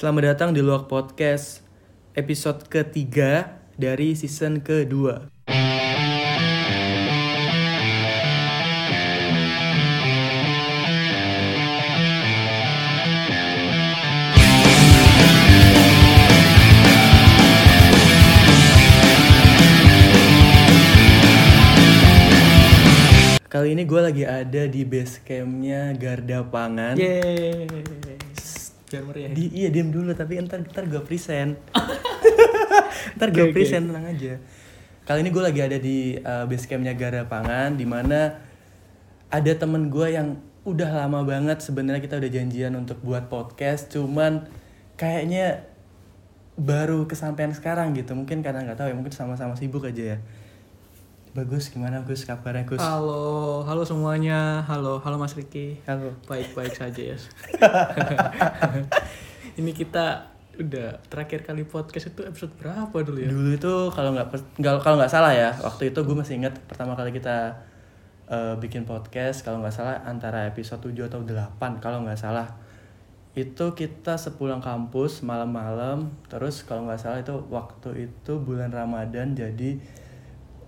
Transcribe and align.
Selamat 0.00 0.32
datang 0.32 0.56
di 0.56 0.64
Luak 0.64 0.88
Podcast 0.88 1.60
episode 2.16 2.64
ketiga 2.72 3.60
dari 3.76 4.16
season 4.16 4.64
kedua. 4.64 5.28
Kali 23.52 23.76
ini 23.76 23.84
gue 23.84 24.00
lagi 24.00 24.24
ada 24.24 24.64
di 24.64 24.80
base 24.88 25.20
campnya 25.20 25.92
Garda 25.92 26.40
Pangan. 26.48 26.96
Yeay. 26.96 28.19
Biar 28.90 29.02
meriah. 29.06 29.30
Di, 29.30 29.44
iya 29.54 29.68
diam 29.70 29.94
dulu 29.94 30.10
tapi 30.12 30.42
ntar 30.42 30.66
ntar 30.66 30.84
gue 30.90 31.02
present. 31.06 31.54
ntar 33.16 33.28
gue 33.30 33.46
oke. 33.48 33.54
present 33.54 33.86
tenang 33.86 34.06
aja. 34.10 34.42
Kali 35.06 35.22
ini 35.22 35.30
gue 35.30 35.42
lagi 35.42 35.60
ada 35.62 35.78
di 35.78 36.18
uh, 36.18 36.44
base 36.50 36.66
campnya 36.66 36.94
Gara 36.98 37.22
Pangan 37.24 37.78
di 37.78 37.86
mana 37.86 38.36
ada 39.30 39.52
temen 39.54 39.86
gue 39.88 40.10
yang 40.10 40.38
udah 40.66 40.90
lama 41.06 41.24
banget 41.24 41.64
sebenarnya 41.64 42.04
kita 42.04 42.20
udah 42.20 42.30
janjian 42.30 42.76
untuk 42.76 43.00
buat 43.00 43.32
podcast 43.32 43.88
cuman 43.88 44.44
kayaknya 45.00 45.64
baru 46.60 47.08
kesampaian 47.08 47.48
sekarang 47.56 47.96
gitu 47.96 48.12
mungkin 48.12 48.44
karena 48.44 48.68
nggak 48.68 48.76
tahu 48.76 48.92
ya 48.92 48.96
mungkin 48.98 49.14
sama-sama 49.16 49.56
sibuk 49.56 49.88
aja 49.88 50.14
ya 50.14 50.18
bagus 51.30 51.70
gimana 51.70 52.02
Gus 52.02 52.26
kabarnya 52.26 52.66
Gus 52.66 52.82
Halo, 52.82 53.62
halo 53.62 53.86
semuanya. 53.86 54.66
Halo, 54.66 54.98
halo 54.98 55.14
Mas 55.14 55.38
Riki. 55.38 55.78
halo 55.86 56.10
Baik-baik 56.26 56.74
saja 56.74 57.14
ya. 57.14 57.16
Ini 59.60 59.70
kita 59.70 60.26
udah 60.58 60.98
terakhir 61.06 61.46
kali 61.46 61.62
podcast 61.62 62.10
itu 62.10 62.26
episode 62.26 62.50
berapa 62.58 62.90
dulu 62.90 63.22
ya? 63.22 63.30
Dulu 63.30 63.48
itu 63.54 63.74
kalau 63.94 64.10
nggak 64.10 64.26
kalau 64.82 64.98
nggak 64.98 65.12
salah 65.12 65.30
ya, 65.30 65.54
waktu 65.62 65.94
itu 65.94 66.02
gue 66.02 66.16
masih 66.18 66.42
ingat 66.42 66.58
pertama 66.66 66.98
kali 66.98 67.14
kita 67.14 67.62
eh, 68.26 68.58
bikin 68.58 68.82
podcast 68.82 69.46
kalau 69.46 69.62
nggak 69.62 69.74
salah 69.74 70.02
antara 70.02 70.50
episode 70.50 70.82
7 70.82 71.06
atau 71.06 71.22
8 71.22 71.78
kalau 71.78 72.02
nggak 72.02 72.18
salah. 72.18 72.58
Itu 73.38 73.78
kita 73.78 74.18
sepulang 74.18 74.58
kampus 74.58 75.22
malam-malam, 75.22 76.10
terus 76.26 76.66
kalau 76.66 76.90
nggak 76.90 76.98
salah 76.98 77.22
itu 77.22 77.38
waktu 77.54 78.10
itu 78.10 78.42
bulan 78.42 78.74
Ramadan 78.74 79.38
jadi 79.38 79.78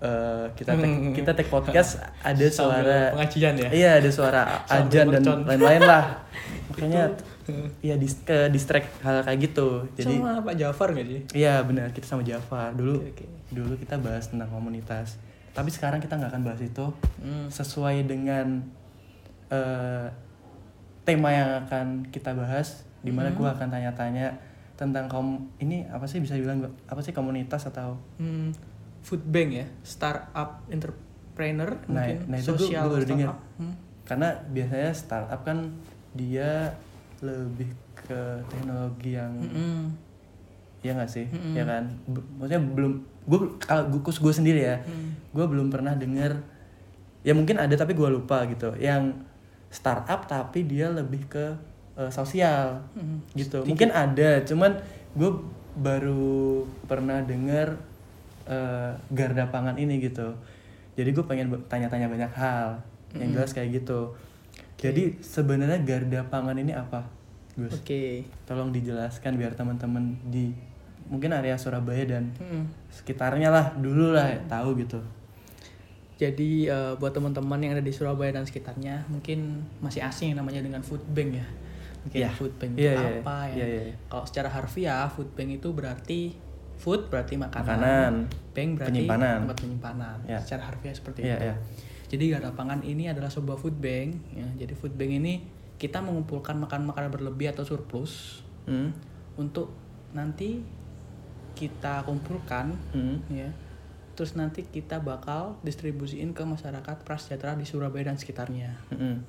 eh, 0.03 0.45
kita 0.53 0.75
take, 0.75 0.98
kita 1.14 1.31
take 1.33 1.47
podcast 1.47 2.03
ada 2.20 2.47
suara 2.48 3.14
pengajian 3.14 3.55
ya? 3.56 3.69
Iya, 3.70 3.91
ada 3.98 4.11
suara 4.11 4.42
ajan 4.67 5.06
dan 5.09 5.22
lain-lain 5.47 5.83
lah. 5.83 6.05
Makanya 6.69 7.14
ya 7.81 7.94
dis 7.94 8.19
ke 8.20 8.48
distract 8.48 8.91
hal 9.00 9.22
kayak 9.22 9.39
gitu. 9.44 9.86
Jadi 9.94 10.14
Sama 10.17 10.41
Pak 10.41 10.55
Jafar 10.55 10.89
gak 10.91 11.05
sih? 11.05 11.20
Iya 11.36 11.62
benar 11.62 11.91
kita 11.91 12.06
sama 12.09 12.22
Jafar 12.22 12.72
dulu 12.72 12.98
Oke, 12.98 13.12
oke. 13.14 13.27
dulu 13.50 13.75
kita 13.77 13.94
bahas 13.97 14.27
tentang 14.27 14.48
komunitas 14.48 15.19
tapi 15.53 15.69
sekarang 15.69 16.00
kita 16.00 16.16
nggak 16.16 16.33
akan 16.33 16.42
bahas 16.42 16.61
itu 16.61 16.87
Hmm. 17.19 17.44
sesuai 17.47 18.03
dengan 18.03 18.64
eh, 19.48 20.09
tema 21.03 21.28
yang 21.28 21.61
akan 21.61 22.09
kita 22.09 22.33
bahas 22.33 22.89
di 22.98 23.11
mana 23.11 23.28
Hmm. 23.28 23.37
gua 23.37 23.48
akan 23.53 23.69
tanya-tanya 23.69 24.33
tentang 24.75 25.05
kom 25.06 25.53
ini 25.59 25.84
apa 25.87 26.06
sih 26.06 26.19
bisa 26.19 26.33
bilang 26.34 26.56
gua- 26.59 26.72
apa 26.87 26.98
sih 26.98 27.12
komunitas 27.12 27.66
atau 27.66 28.00
Hmm, 28.16 28.48
food 29.03 29.22
bank 29.25 29.50
ya, 29.53 29.67
startup 29.83 30.62
entrepreneur 30.67 31.70
Nah, 31.84 32.00
mungkin 32.00 32.17
nah 32.27 32.36
itu 32.36 32.48
sosial 32.48 32.86
baru 32.86 33.05
dengar. 33.05 33.28
startup. 33.31 33.41
Hmm. 33.56 33.75
karena 34.03 34.28
biasanya 34.47 34.91
startup 34.92 35.41
kan 35.41 35.59
dia 36.12 36.75
lebih 37.19 37.70
ke 37.97 38.20
teknologi 38.47 39.11
yang 39.12 39.31
Mm-mm. 39.33 39.94
ya 40.81 40.92
nggak 40.92 41.06
sih 41.09 41.25
Mm-mm. 41.25 41.55
ya 41.55 41.64
kan 41.64 41.84
B- 42.05 42.27
maksudnya 42.36 42.61
belum 42.61 42.92
gue 43.22 43.39
kalau 43.59 43.86
gue 43.89 44.00
gue 44.03 44.34
sendiri 44.34 44.61
ya 44.64 44.77
Hmm. 44.81 45.14
gue 45.31 45.44
belum 45.44 45.69
pernah 45.69 45.94
denger 45.94 46.34
ya 47.20 47.32
mungkin 47.32 47.56
ada 47.56 47.72
tapi 47.72 47.93
gue 47.93 48.09
lupa 48.09 48.43
gitu 48.44 48.75
yang 48.77 49.22
startup 49.69 50.27
tapi 50.27 50.62
dia 50.62 50.91
lebih 50.91 51.22
ke 51.27 51.54
eh, 51.94 52.10
sosial 52.10 52.82
Hmm. 52.93 53.22
gitu 53.32 53.62
mungkin 53.62 53.88
ada 53.88 54.43
cuman 54.43 54.82
gue 55.12 55.31
baru 55.75 56.66
pernah 56.84 57.21
denger 57.21 57.78
eh, 58.44 58.91
garda 59.10 59.47
pangan 59.47 59.75
ini 59.75 59.98
gitu 59.98 60.34
jadi 60.92 61.08
gue 61.08 61.25
pengen 61.25 61.48
tanya-tanya 61.66 62.06
banyak 62.06 62.32
hal 62.32 62.80
yang 63.12 63.30
jelas 63.30 63.53
kayak 63.53 63.82
gitu 63.82 64.12
jadi 64.76 65.14
sebenarnya 65.19 65.80
garda 65.80 66.20
pangan 66.25 66.56
ini 66.56 66.72
apa 66.72 67.04
Gus 67.53 67.76
Oke. 67.76 68.25
tolong 68.44 68.72
dijelaskan 68.72 69.36
biar 69.36 69.53
teman-teman 69.53 70.16
di 70.26 70.53
mungkin 71.04 71.30
area 71.30 71.54
Surabaya 71.54 72.00
dan 72.08 72.32
Hmm. 72.36 72.64
sekitarnya 72.88 73.48
lah 73.48 73.76
dulu 73.76 74.10
lah 74.10 74.32
tahu 74.48 74.72
gitu 74.78 74.97
Jadi 76.16 76.70
eh, 76.70 76.92
buat 76.97 77.10
teman-teman 77.10 77.59
yang 77.59 77.72
ada 77.74 77.82
di 77.82 77.91
Surabaya 77.91 78.30
dan 78.30 78.47
sekitarnya 78.47 79.03
mungkin 79.10 79.59
masih 79.82 80.00
asing 80.00 80.30
yang 80.30 80.38
namanya 80.38 80.62
dengan 80.62 80.78
food 80.78 81.03
bank 81.10 81.34
ya. 81.34 81.47
Mungkin 82.03 82.19
Iya. 82.19 82.30
food 82.30 82.54
bank 82.56 82.72
Iya, 82.74 82.92
itu 82.94 83.03
iya, 83.03 83.10
apa 83.19 83.36
ya? 83.50 83.54
iya, 83.59 83.66
iya. 83.66 83.94
Kalau 84.06 84.24
secara 84.24 84.48
harfiah 84.48 85.10
food 85.10 85.30
bank 85.34 85.59
itu 85.59 85.69
berarti 85.69 86.20
food 86.82 87.06
berarti 87.06 87.38
makanan. 87.38 87.62
Makanan. 87.65 88.12
Bank 88.50 88.69
berarti 88.75 88.91
Penyimpanan. 88.93 89.38
tempat 89.41 89.59
penyimpanan. 89.59 90.16
Iya. 90.26 90.38
Secara 90.43 90.62
harfiah 90.66 90.93
seperti 90.93 91.19
Iya, 91.22 91.31
itu. 91.32 91.44
iya. 91.44 91.54
Jadi 92.10 92.25
Garda 92.28 92.50
Pangan 92.53 92.82
ini 92.82 93.06
adalah 93.06 93.31
sebuah 93.31 93.56
food 93.56 93.78
bank 93.78 94.09
ya. 94.34 94.48
Jadi 94.59 94.75
food 94.75 94.92
bank 94.92 95.12
ini 95.15 95.34
kita 95.78 95.98
mengumpulkan 95.98 96.59
makanan-makanan 96.59 97.10
berlebih 97.10 97.50
atau 97.50 97.62
surplus 97.62 98.42
Hmm. 98.62 98.94
untuk 99.34 99.75
nanti 100.12 100.62
kita 101.53 102.03
kumpulkan 102.03 102.75
Hmm. 102.91 103.19
ya 103.28 103.50
terus 104.12 104.37
nanti 104.37 104.62
kita 104.62 105.00
bakal 105.00 105.56
distribusiin 105.62 106.31
ke 106.31 106.44
masyarakat 106.44 107.00
prasejahtera 107.00 107.56
di 107.56 107.65
Surabaya 107.65 108.06
dan 108.06 108.16
sekitarnya 108.16 108.76
Hmm. 108.88 109.25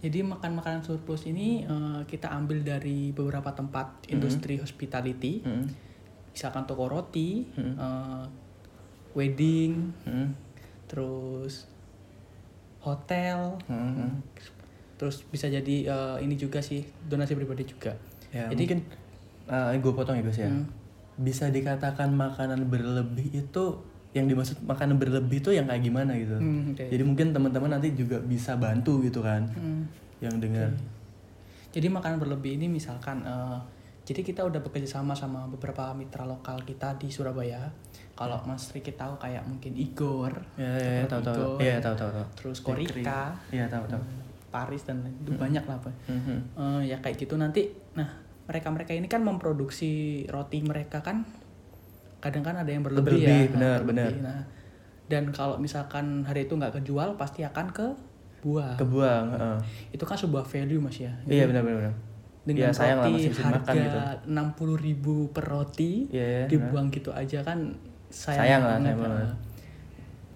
jadi 0.00 0.24
makan 0.24 0.56
makanan 0.56 0.82
surplus 0.82 1.22
ini 1.24 1.62
eh, 1.62 2.00
kita 2.04 2.32
ambil 2.32 2.60
dari 2.60 3.12
beberapa 3.12 3.52
tempat 3.52 4.02
industri 4.08 4.58
hospitality 4.58 5.40
Hmm. 5.40 5.68
Misalkan 6.32 6.64
toko 6.64 6.88
roti 6.88 7.44
Hmm. 7.52 7.74
eh, 7.74 8.24
wedding 9.12 9.92
Hmm. 10.02 10.32
terus 10.84 11.68
hotel 12.80 13.56
Hmm. 13.64 14.20
terus 14.96 15.22
bisa 15.24 15.46
jadi 15.46 15.76
eh, 15.86 16.16
ini 16.20 16.34
juga 16.34 16.58
sih 16.58 16.82
donasi 17.04 17.32
pribadi 17.32 17.64
juga 17.64 17.94
Ya, 18.32 18.48
Jadi- 18.48 18.64
mungkin 18.64 18.80
gue 19.76 19.92
potong 19.92 20.16
ya 20.16 20.24
Gus 20.24 20.40
ya. 20.40 20.48
Hmm. 20.48 20.64
Bisa 21.20 21.52
dikatakan 21.52 22.08
makanan 22.08 22.64
berlebih 22.64 23.28
itu 23.28 23.64
yang 24.16 24.24
dimaksud 24.24 24.64
makanan 24.64 24.96
berlebih 24.96 25.44
itu 25.44 25.52
yang 25.52 25.68
kayak 25.68 25.84
gimana 25.84 26.16
gitu. 26.16 26.40
Hmm, 26.40 26.72
oke. 26.72 26.80
Jadi 26.80 27.02
mungkin 27.04 27.36
teman-teman 27.36 27.76
nanti 27.76 27.92
juga 27.92 28.16
bisa 28.24 28.56
bantu 28.56 29.04
gitu 29.04 29.20
kan 29.20 29.44
Hmm. 29.52 29.84
yang 30.24 30.40
dengar. 30.40 30.72
Jadi 31.76 31.92
makanan 31.92 32.16
berlebih 32.16 32.56
ini 32.56 32.72
misalkan, 32.72 33.20
eh, 33.20 33.58
jadi 34.02 34.20
kita 34.20 34.42
udah 34.42 34.58
bekerja 34.58 34.98
sama 34.98 35.14
sama 35.14 35.46
beberapa 35.46 35.94
mitra 35.94 36.26
lokal 36.26 36.58
kita 36.62 36.98
di 36.98 37.06
Surabaya. 37.06 37.70
Kalau 38.12 38.38
Mas 38.44 38.68
Riki 38.70 38.92
tahu 38.92 39.16
kayak 39.16 39.42
mungkin 39.46 39.72
Igor, 39.72 40.30
Ya, 40.54 40.68
ya, 40.68 40.90
ya, 41.00 41.04
tahu 41.08 41.22
tahu. 41.24 41.56
Iya, 41.58 41.80
tahu 41.80 41.94
tahu 41.96 42.10
tahu. 42.12 42.26
terus. 42.36 42.58
Korika, 42.60 43.34
Iya, 43.48 43.66
tahu 43.66 43.88
tahu. 43.88 44.02
Paris 44.52 44.84
dan 44.84 45.00
lain- 45.00 45.16
itu 45.16 45.32
banyak 45.32 45.64
lah 45.64 45.80
Pak. 45.80 45.94
Hmm, 46.06 46.20
hmm. 46.20 46.40
Eh, 46.54 46.92
ya 46.92 46.96
kayak 47.00 47.16
gitu 47.16 47.40
nanti. 47.40 47.72
Nah 47.96 48.04
mereka-mereka 48.44 48.92
ini 48.92 49.08
kan 49.08 49.24
memproduksi 49.24 50.22
roti 50.28 50.60
mereka 50.60 51.00
kan, 51.00 51.24
kadang 52.20 52.44
kan 52.44 52.60
ada 52.60 52.68
yang 52.68 52.84
berlebih, 52.84 53.16
Berlebih, 53.16 53.42
ya. 53.48 53.52
benar, 53.54 53.78
berlebih. 53.80 54.18
benar. 54.20 54.34
Nah, 54.36 54.40
dan 55.08 55.24
kalau 55.32 55.56
misalkan 55.56 56.26
hari 56.28 56.44
itu 56.44 56.52
nggak 56.52 56.78
kejual 56.78 57.16
pasti 57.16 57.42
akan 57.42 57.66
ke 57.72 57.86
buah. 58.42 58.76
Kebuang, 58.76 59.24
heeh. 59.32 59.58
Itu 59.90 60.04
kan 60.04 60.18
sebuah 60.18 60.44
value 60.44 60.82
mas 60.82 61.00
ya. 61.00 61.14
Iya, 61.24 61.48
benar 61.48 61.64
benar 61.64 61.78
benar. 61.80 61.94
Dengan 62.42 62.68
Ya, 62.68 62.74
sayang 62.74 62.98
lah 62.98 63.06
roti 63.06 63.22
bisa 63.24 63.40
harga 63.40 63.54
makan 63.56 63.74
gitu. 63.76 63.98
enam 64.26 64.46
puluh 64.52 64.74
ribu 64.76 65.14
per 65.30 65.44
roti 65.44 66.06
Iya, 66.08 66.26
iya, 66.26 66.42
dibuang 66.46 66.90
gitu 66.90 67.10
aja 67.10 67.38
kan 67.40 67.78
sayang, 68.08 68.38
Sayang 68.40 68.62
lah, 68.62 68.76
sayang 68.76 68.98
banget. 68.98 69.24
nah. 69.24 69.36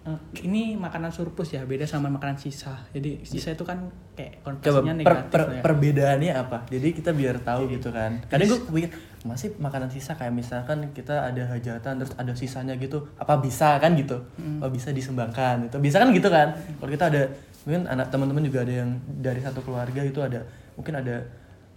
Eh, 0.06 0.14
ini 0.40 0.78
makanan 0.78 1.10
surplus 1.10 1.50
ya 1.50 1.62
beda 1.62 1.82
sama 1.82 2.06
makanan 2.06 2.38
sisa 2.38 2.78
jadi 2.88 3.19
sisa 3.20 3.50
itu 3.50 3.66
kan 3.66 3.90
kayak 4.14 4.38
Coba 4.38 4.54
konversinya 4.78 4.94
per- 4.94 5.02
negatif 5.02 5.26
per- 5.28 5.42
lah 5.42 5.50
ya. 5.50 5.60
perbedaannya 5.60 6.32
apa? 6.36 6.58
Jadi 6.64 6.88
kita 6.94 7.10
biar 7.10 7.36
tahu 7.40 7.66
gitu 7.69 7.90
kan. 7.90 8.22
Kadang 8.25 8.46
gue 8.46 8.60
pikir 8.70 8.90
masih 9.20 9.58
makanan 9.58 9.90
sisa 9.90 10.14
kayak 10.14 10.30
misalkan 10.30 10.94
kita 10.94 11.26
ada 11.26 11.42
hajatan 11.44 11.98
terus 11.98 12.14
ada 12.14 12.32
sisanya 12.32 12.78
gitu, 12.78 13.02
apa 13.16 13.34
bisa 13.36 13.75
kan 13.76 13.92
gitu? 13.92 14.14
Hmm. 14.36 14.62
Oh 14.62 14.70
bisa 14.70 14.88
disumbangkan 14.88 15.66
itu. 15.66 15.75
Bisa 15.76 15.98
kan 15.98 16.14
gitu 16.14 16.30
kan? 16.30 16.54
Kalau 16.54 16.86
kita 16.88 17.10
ada 17.10 17.22
mungkin 17.66 17.82
anak 17.84 18.06
teman-teman 18.06 18.46
juga 18.46 18.62
ada 18.62 18.75
yang 18.78 18.90
dari 19.12 19.42
satu 19.42 19.58
keluarga 19.60 20.00
itu 20.00 20.22
ada 20.22 20.46
mungkin 20.72 20.94
ada 20.94 21.26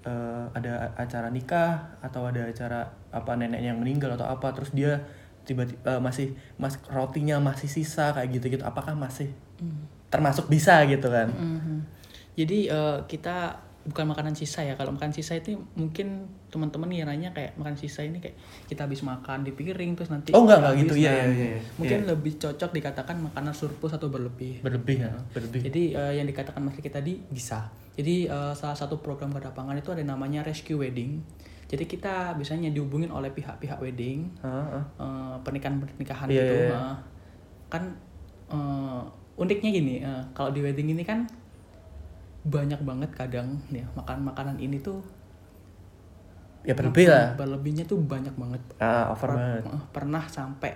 eh, 0.02 0.46
ada 0.54 0.94
acara 0.96 1.28
nikah 1.28 2.00
atau 2.00 2.24
ada 2.24 2.44
acara 2.44 2.80
apa 3.10 3.32
neneknya 3.34 3.74
yang 3.74 3.80
meninggal 3.80 4.14
atau 4.14 4.26
apa 4.26 4.52
terus 4.52 4.72
dia 4.72 5.02
tiba-tiba 5.44 5.80
eh, 5.86 6.00
masih 6.00 6.28
mas 6.56 6.78
rotinya 6.88 7.40
masih 7.40 7.68
sisa 7.68 8.12
kayak 8.12 8.30
gitu-gitu 8.32 8.64
apakah 8.64 8.94
masih 8.94 9.32
Hmm. 9.60 9.84
termasuk 10.08 10.48
bisa 10.48 10.80
gitu 10.88 11.12
kan? 11.12 11.28
Mhm. 11.30 11.84
Jadi 12.34 12.72
eh, 12.72 12.98
kita 13.06 13.60
bukan 13.84 14.06
makanan 14.08 14.32
sisa 14.32 14.62
ya 14.62 14.76
kalau 14.76 14.94
makan 14.94 15.10
sisa 15.10 15.34
itu 15.34 15.56
mungkin 15.74 16.28
teman-teman 16.48 16.88
ngiranya 16.88 17.32
kayak 17.32 17.58
makan 17.58 17.76
sisa 17.76 18.04
ini 18.04 18.20
kayak 18.20 18.38
kita 18.68 18.86
habis 18.86 19.02
makan 19.02 19.42
di 19.42 19.52
piring 19.52 19.96
terus 19.96 20.08
nanti 20.08 20.30
Oh, 20.32 20.44
enggak, 20.44 20.62
enggak 20.62 20.74
gitu. 20.80 20.94
Nah, 20.94 21.02
iya, 21.02 21.12
iya, 21.26 21.48
iya. 21.58 21.62
mungkin 21.76 22.00
Iya. 22.00 22.08
lebih 22.08 22.34
cocok 22.38 22.70
dikatakan 22.72 23.16
makanan 23.20 23.52
surplus 23.52 23.92
atau 23.92 24.08
berlebih 24.08 24.62
berlebih 24.62 25.04
ya 25.04 25.12
berlebih 25.32 25.62
jadi 25.66 25.82
eh, 25.96 26.14
yang 26.22 26.28
dikatakan 26.28 26.60
Mas 26.62 26.76
Riki 26.76 26.88
tadi 26.88 27.14
bisa. 27.28 27.68
Jadi 28.00 28.16
eh, 28.26 28.54
salah 28.54 28.74
satu 28.74 28.96
program 28.98 29.28
Gadapangan 29.30 29.76
itu 29.76 29.92
ada 29.92 30.00
namanya 30.02 30.40
Rescue 30.40 30.80
Wedding. 30.80 31.20
Jadi 31.68 31.84
kita 31.86 32.34
biasanya 32.34 32.72
dihubungin 32.72 33.12
oleh 33.12 33.30
pihak-pihak 33.30 33.78
wedding, 33.78 34.32
Ah, 34.40 34.82
ah. 34.82 34.84
eh, 34.96 35.36
pernikahan-pernikahan 35.44 36.26
Iya, 36.26 36.40
gitu. 36.40 36.56
iya, 36.56 36.66
iya. 36.66 36.80
eh, 36.80 36.96
kan 37.68 37.84
eh, 38.48 39.02
uniknya 39.36 39.70
gini, 39.70 39.96
eh, 40.00 40.24
kalau 40.32 40.50
di 40.50 40.60
wedding 40.60 40.90
ini 40.90 41.04
kan 41.04 41.28
banyak 42.42 42.82
banget 42.82 43.12
kadang 43.14 43.60
ya 43.70 43.84
makan 43.94 44.26
makanan 44.26 44.58
ini 44.58 44.80
tuh 44.80 45.04
ya 46.62 46.72
berlebih 46.74 47.06
lah 47.06 47.36
berlebihnya 47.36 47.84
tuh 47.84 48.00
banyak 48.00 48.32
banget. 48.34 48.64
ah 48.80 49.12
over 49.12 49.30
Per- 49.30 49.38
banget 49.62 49.64
pernah 49.92 50.24
sampai 50.26 50.72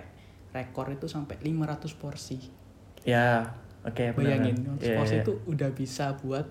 rekor 0.50 0.88
itu 0.88 1.04
sampai 1.04 1.40
500 1.40 1.90
porsi. 1.94 2.38
ya 3.02 3.42
oke 3.82 4.14
benar. 4.14 4.38
Bayangin, 4.38 4.56
Iya, 4.78 4.94
porsi 4.94 5.18
iya. 5.18 5.22
itu 5.22 5.32
udah 5.44 5.70
bisa 5.72 6.14
buat 6.16 6.46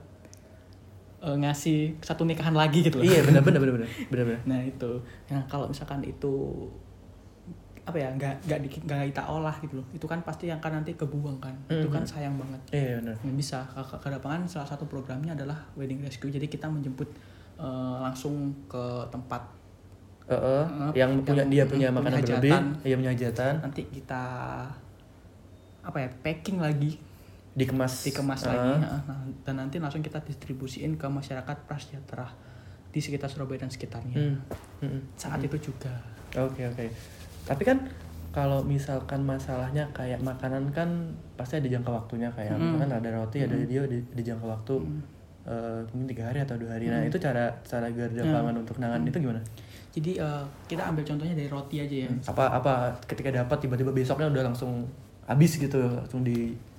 eh, 1.24 1.38
ngasih 1.40 1.80
satu 2.00 2.24
nikahan 2.24 2.52
lagi 2.52 2.84
gitu 2.84 3.00
loh. 3.00 3.06
iya 3.06 3.24
benar 3.24 3.40
benar 3.42 3.60
benar 3.60 3.74
benar 3.78 3.90
benar 4.10 4.26
benar. 4.28 4.42
Nah 4.44 4.60
itu, 4.62 4.92
nah 5.28 5.42
kalau 5.48 5.66
misalkan 5.66 6.04
itu 6.04 6.34
apa 7.84 7.96
ya 7.96 8.08
nggak 8.10 8.48
nggak 8.48 8.60
di- 8.62 8.80
nggak 8.82 9.12
kita 9.12 9.24
olah 9.26 9.56
gitu 9.60 9.76
loh, 9.76 9.88
itu 9.92 10.04
kan 10.04 10.20
pasti 10.22 10.48
yang 10.48 10.60
kan 10.60 10.72
nanti 10.72 10.92
kebuang 10.94 11.36
kan, 11.38 11.52
itu 11.68 11.88
kan 11.88 12.00
Mhm. 12.00 12.08
sayang 12.10 12.36
banget. 12.36 12.62
iya 12.72 12.96
benar. 12.98 13.16
Nggak 13.20 13.36
bisa, 13.38 13.58
ke, 13.66 13.80
ke, 13.82 13.96
Kedapangan 14.00 14.42
salah 14.46 14.64
satu 14.66 14.84
programnya 14.86 15.32
adalah 15.32 15.60
wedding 15.74 16.00
rescue, 16.00 16.28
jadi 16.28 16.44
kita 16.46 16.68
menjemput 16.68 17.08
eh, 17.54 17.98
langsung 18.00 18.52
ke 18.66 18.84
tempat 19.10 19.44
Heeh, 20.24 20.64
Eh, 20.90 20.92
yang 20.96 21.20
punya 21.22 21.44
yang 21.44 21.52
dia 21.52 21.64
punya 21.68 21.88
punya 21.92 22.00
makanan 22.00 22.20
berlebih. 22.24 22.52
iya 22.82 22.96
punya 22.96 23.12
hajatan. 23.12 23.54
Nanti 23.60 23.82
kita 23.86 24.24
apa 25.84 25.98
ya 26.00 26.08
packing 26.18 26.58
lagi 26.58 26.96
dikemas. 27.54 27.94
Dikemas 28.04 28.42
Ah, 28.44 28.54
lagi 28.54 28.72
nah, 28.82 29.02
dan 29.46 29.56
nanti 29.58 29.78
langsung 29.78 30.02
kita 30.02 30.20
distribusiin 30.20 30.98
ke 30.98 31.06
masyarakat 31.06 31.58
prasejahtera 31.70 32.28
di 32.90 33.00
sekitar 33.02 33.30
Surabaya 33.30 33.66
dan 33.66 33.70
sekitarnya. 33.70 34.18
Hmm, 34.18 34.38
hmm, 34.82 35.02
saat 35.14 35.42
itu 35.42 35.58
juga. 35.62 35.94
Oke 36.34 36.66
oke. 36.66 36.86
Tapi 37.46 37.64
kan 37.64 37.78
kalau 38.34 38.66
misalkan 38.66 39.22
masalahnya 39.22 39.86
kayak 39.94 40.18
makanan 40.20 40.74
kan 40.74 40.90
pasti 41.38 41.62
ada 41.62 41.70
jangka 41.70 41.92
waktunya 41.94 42.30
kayak 42.34 42.58
Mm. 42.58 42.82
kan 42.82 42.90
ada 42.90 43.10
roti 43.14 43.46
ada 43.46 43.54
Mm. 43.54 43.70
dia 43.70 43.82
di, 43.86 44.02
di 44.02 44.22
jangka 44.26 44.46
waktu 44.50 44.74
Mm. 44.82 45.02
eh, 45.46 45.80
mungkin 45.94 46.08
tiga 46.10 46.24
hari 46.34 46.40
atau 46.42 46.58
dua 46.58 46.74
hari. 46.74 46.90
Nah 46.90 47.06
Mm. 47.06 47.10
itu 47.14 47.18
cara 47.22 47.54
cara 47.62 47.86
garda 47.94 48.26
Mm. 48.26 48.34
pangan 48.34 48.56
untuk 48.58 48.78
nangan 48.82 49.02
itu 49.06 49.18
gimana? 49.22 49.42
Jadi 49.94 50.12
eh, 50.18 50.44
kita 50.66 50.82
ambil 50.90 51.06
contohnya 51.06 51.38
dari 51.38 51.46
roti 51.46 51.78
aja 51.78 51.96
ya. 52.06 52.10
Apa 52.26 52.58
apa 52.58 52.74
ketika 53.06 53.30
dapat 53.30 53.58
tiba-tiba 53.62 53.94
besoknya 53.94 54.26
udah 54.34 54.50
langsung 54.50 54.82
habis 55.30 55.54
gitu 55.54 55.78
langsung 55.78 56.26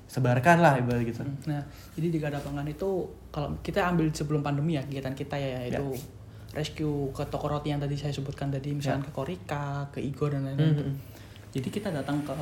disebarkan 0.05 0.57
lah 0.59 0.77
ibarat 0.77 1.03
gitu 1.03 1.23
nah 1.45 1.63
jadi 1.93 2.07
di 2.09 2.19
Gadapangan 2.19 2.65
itu 2.65 2.89
kalau 3.29 3.57
kita 3.61 3.83
ambil 3.85 4.09
sebelum 4.09 4.41
pandemi 4.41 4.75
ya 4.75 4.83
kegiatan 4.83 5.13
kita 5.13 5.35
ya 5.35 5.49
Ya. 5.57 5.59
yaitu 5.71 5.97
rescue 6.51 7.11
ke 7.11 7.23
toko 7.27 7.49
roti 7.49 7.69
yang 7.69 7.79
tadi 7.79 7.95
saya 7.95 8.11
sebutkan 8.11 8.47
tadi 8.49 8.71
misalnya 8.71 9.03
ke 9.03 9.11
Korika 9.11 9.91
ke 9.91 9.99
Igor 9.99 10.31
dan 10.31 10.45
lain-lain 10.45 10.63
Hmm, 10.65 10.77
tuh. 10.77 10.87
hmm. 10.87 10.97
jadi 11.51 11.69
kita 11.69 11.89
datang 11.91 12.23
ke 12.23 12.35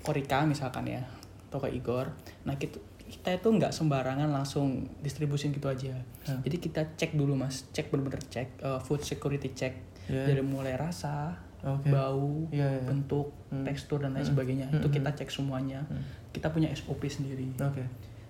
Korika 0.00 0.44
misalkan 0.44 0.86
ya 0.86 1.02
atau 1.48 1.58
ke 1.58 1.68
Igor 1.70 2.12
nah 2.42 2.54
kita 2.54 2.76
kita 3.00 3.32
itu 3.34 3.48
nggak 3.48 3.72
sembarangan 3.72 4.28
langsung 4.28 4.84
distribusin 4.98 5.50
gitu 5.50 5.66
aja 5.66 5.96
Hmm. 6.22 6.44
jadi 6.44 6.56
kita 6.58 6.80
cek 6.94 7.14
dulu 7.14 7.32
mas 7.34 7.64
cek 7.70 7.88
bener-bener 7.88 8.20
cek 8.22 8.48
eh, 8.58 8.80
food 8.80 9.00
security 9.00 9.48
check 9.50 9.74
Ya. 10.04 10.24
dari 10.24 10.40
mulai 10.40 10.72
rasa 10.72 11.36
Oke. 11.58 11.88
bau 11.88 12.48
Iya, 12.48 12.64
iya. 12.70 12.80
bentuk 12.82 13.28
Hmm. 13.48 13.60
tekstur 13.62 13.98
dan 13.98 14.12
lain 14.12 14.20
Hmm. 14.22 14.30
sebagainya 14.30 14.66
itu 14.70 14.84
Hmm. 14.84 14.94
kita 14.94 15.10
cek 15.14 15.28
semuanya 15.30 15.80
Hmm. 15.82 16.00
Kita 16.32 16.52
punya 16.52 16.68
SOP 16.76 17.08
sendiri. 17.08 17.48
Oke. 17.60 17.84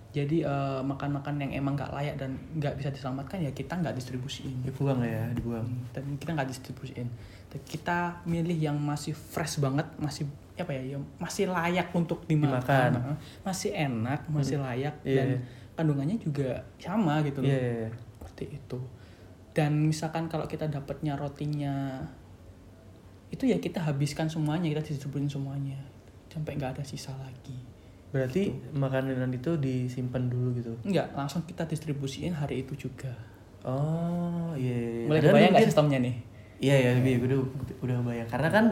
Jadi 0.09 0.41
eh, 0.41 0.81
makan-makan 0.81 1.37
yang 1.37 1.51
emang 1.61 1.77
nggak 1.77 1.93
layak 1.93 2.15
dan 2.17 2.33
nggak 2.57 2.81
bisa 2.81 2.89
diselamatkan 2.89 3.45
ya 3.45 3.53
kita 3.53 3.77
nggak 3.77 3.93
distribusiin. 3.93 4.65
Dibuang 4.65 5.05
ya 5.05 5.29
dibuang. 5.37 5.69
Dan 5.93 6.17
kita 6.17 6.33
nggak 6.33 6.49
distribusiin. 6.49 7.09
Dan 7.49 7.59
kita 7.61 8.25
milih 8.25 8.57
yang 8.57 8.77
masih 8.81 9.13
fresh 9.13 9.61
banget 9.61 9.85
masih 10.01 10.25
apa 10.59 10.75
ya 10.75 10.97
yang 10.97 11.03
masih 11.21 11.47
layak 11.47 11.93
untuk 11.93 12.25
dimakan, 12.25 12.57
Dimakan. 12.59 13.15
Masih 13.45 13.71
enak 13.71 14.25
masih 14.27 14.57
layak 14.59 14.95
Iya, 15.05 15.15
dan 15.15 15.27
iya. 15.29 15.39
kandungannya 15.77 16.17
juga 16.17 16.65
sama 16.81 17.21
gitu 17.21 17.45
loh. 17.45 17.49
Iya 17.53 17.59
iya, 17.61 17.73
iya. 17.85 17.89
seperti 18.17 18.45
itu. 18.57 18.79
Dan 19.53 19.71
misalkan 19.85 20.25
kalau 20.25 20.49
kita 20.49 20.65
dapatnya 20.65 21.13
rotinya 21.13 22.01
itu 23.29 23.45
ya 23.45 23.61
kita 23.61 23.85
habiskan 23.85 24.25
semuanya 24.25 24.73
kita 24.73 24.89
distribusin 24.89 25.29
semuanya. 25.29 25.77
Sampai 26.33 26.57
nggak 26.57 26.81
ada 26.81 26.83
sisa 26.85 27.13
lagi 27.13 27.78
berarti 28.09 28.43
makanan 28.71 29.29
itu 29.29 29.53
disimpan 29.55 30.25
dulu 30.25 30.49
gitu 30.53 30.73
Enggak, 30.81 31.13
langsung 31.13 31.43
kita 31.43 31.63
distribusiin 31.63 32.33
hari 32.33 32.63
itu 32.63 32.73
juga. 32.79 33.13
oh 33.61 34.55
iya 34.55 34.71
iya, 34.71 34.89
iya. 34.95 35.05
Mulai 35.05 35.19
Padahal 35.19 35.29
kebayang 35.29 35.43
nggak 35.45 35.53
mungkin- 35.53 35.69
sistemnya 35.69 35.99
nih? 36.01 36.15
Iya 36.59 36.75
ya, 36.75 36.89
lebih 36.91 37.13
gue 37.17 37.27
udah 37.29 37.39
udah 37.79 37.97
bayang 38.03 38.27
karena 38.27 38.49
kan 38.49 38.65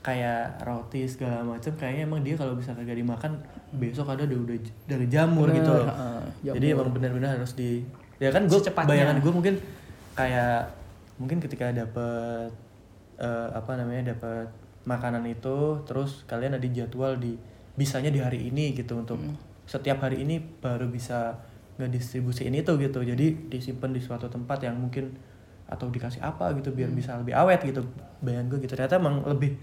kayak 0.00 0.60
roti 0.60 1.08
segala 1.08 1.40
macam 1.40 1.72
kayaknya 1.72 2.04
emang 2.04 2.20
dia 2.20 2.36
kalau 2.36 2.52
bisa 2.52 2.76
kagak 2.76 2.92
dimakan 2.94 3.40
besok 3.72 4.04
ada 4.06 4.22
udah 4.22 4.38
udah 4.44 4.56
dari 4.84 5.06
jamur 5.08 5.48
Bener, 5.48 5.56
gitu 5.58 5.70
loh. 5.72 5.86
jamur. 6.44 6.54
Jadi 6.54 6.66
emang 6.68 6.90
benar-benar 6.92 7.30
harus 7.34 7.52
di 7.54 7.80
ya 8.16 8.28
kan 8.28 8.44
gue 8.44 8.60
bayangan 8.60 9.16
gue 9.18 9.32
mungkin 9.32 9.54
kayak 10.12 10.68
mungkin 11.16 11.38
ketika 11.38 11.70
dapet 11.70 12.52
eh, 13.16 13.48
apa 13.50 13.72
namanya 13.74 14.12
dapat 14.12 14.50
makanan 14.84 15.24
itu 15.24 15.80
terus 15.82 16.22
kalian 16.24 16.54
ada 16.54 16.68
jadwal 16.68 17.16
di 17.16 17.40
bisanya 17.74 18.10
di 18.10 18.22
hari 18.22 18.48
ini 18.48 18.72
gitu 18.72 18.94
untuk 18.96 19.18
Hmm. 19.18 19.34
setiap 19.64 19.98
hari 20.00 20.22
ini 20.22 20.38
baru 20.60 20.86
bisa 20.86 21.34
ngedistribusiin 21.74 22.54
itu 22.54 22.70
gitu 22.78 23.02
jadi 23.02 23.26
disimpan 23.48 23.90
di 23.90 23.98
suatu 23.98 24.28
tempat 24.28 24.62
yang 24.62 24.78
mungkin 24.78 25.10
atau 25.66 25.88
dikasih 25.88 26.20
apa 26.20 26.54
gitu 26.54 26.70
biar 26.70 26.86
Hmm. 26.88 26.98
bisa 26.98 27.16
lebih 27.16 27.34
awet 27.34 27.64
gitu 27.64 27.82
bayangan 28.20 28.46
gue 28.48 28.58
gitu 28.62 28.72
ternyata 28.74 28.96
emang 28.96 29.24
lebih 29.24 29.56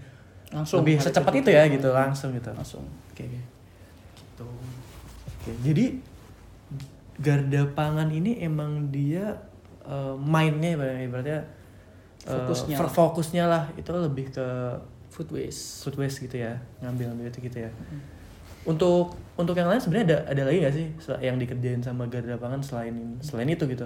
Langsung 0.52 0.84
lebih 0.84 1.00
secepat 1.00 1.32
itu 1.32 1.48
itu 1.48 1.50
ya 1.56 1.64
juga. 1.64 1.74
gitu 1.74 1.88
langsung 1.90 2.30
gitu 2.32 2.50
Langsung. 2.52 2.84
oke 2.84 3.24
Gitu. 3.24 4.44
oke 4.44 5.50
jadi 5.64 5.84
garda 7.16 7.62
pangan 7.72 8.08
ini 8.08 8.40
emang 8.40 8.90
dia 8.90 9.36
eh, 9.82 10.14
mainnya 10.16 10.74
ibaratnya 10.74 11.02
ibaratnya, 11.02 11.38
eh, 12.22 12.28
Fokusnya 12.28 12.76
fokusnya 12.78 13.44
lah 13.46 13.64
itu 13.74 13.90
lebih 13.90 14.30
ke 14.30 14.46
Food 15.12 15.28
waste. 15.28 15.84
food 15.84 16.00
waste 16.00 16.24
gitu 16.24 16.40
ya 16.40 16.56
ngambil 16.80 17.12
ngambil 17.12 17.26
itu 17.28 17.38
gitu 17.44 17.58
ya 17.60 17.70
Hmm. 17.70 18.00
untuk 18.64 19.12
untuk 19.34 19.52
yang 19.52 19.68
lain 19.68 19.76
sebenarnya 19.76 20.06
ada 20.08 20.18
ada 20.32 20.42
lagi 20.48 20.58
nggak 20.58 20.72
sih 20.72 20.86
yang 21.20 21.36
dikerjain 21.36 21.82
sama 21.82 22.08
garda 22.08 22.34
pangan 22.34 22.58
selain 22.58 23.20
selain 23.20 23.46
itu 23.46 23.68
gitu 23.68 23.84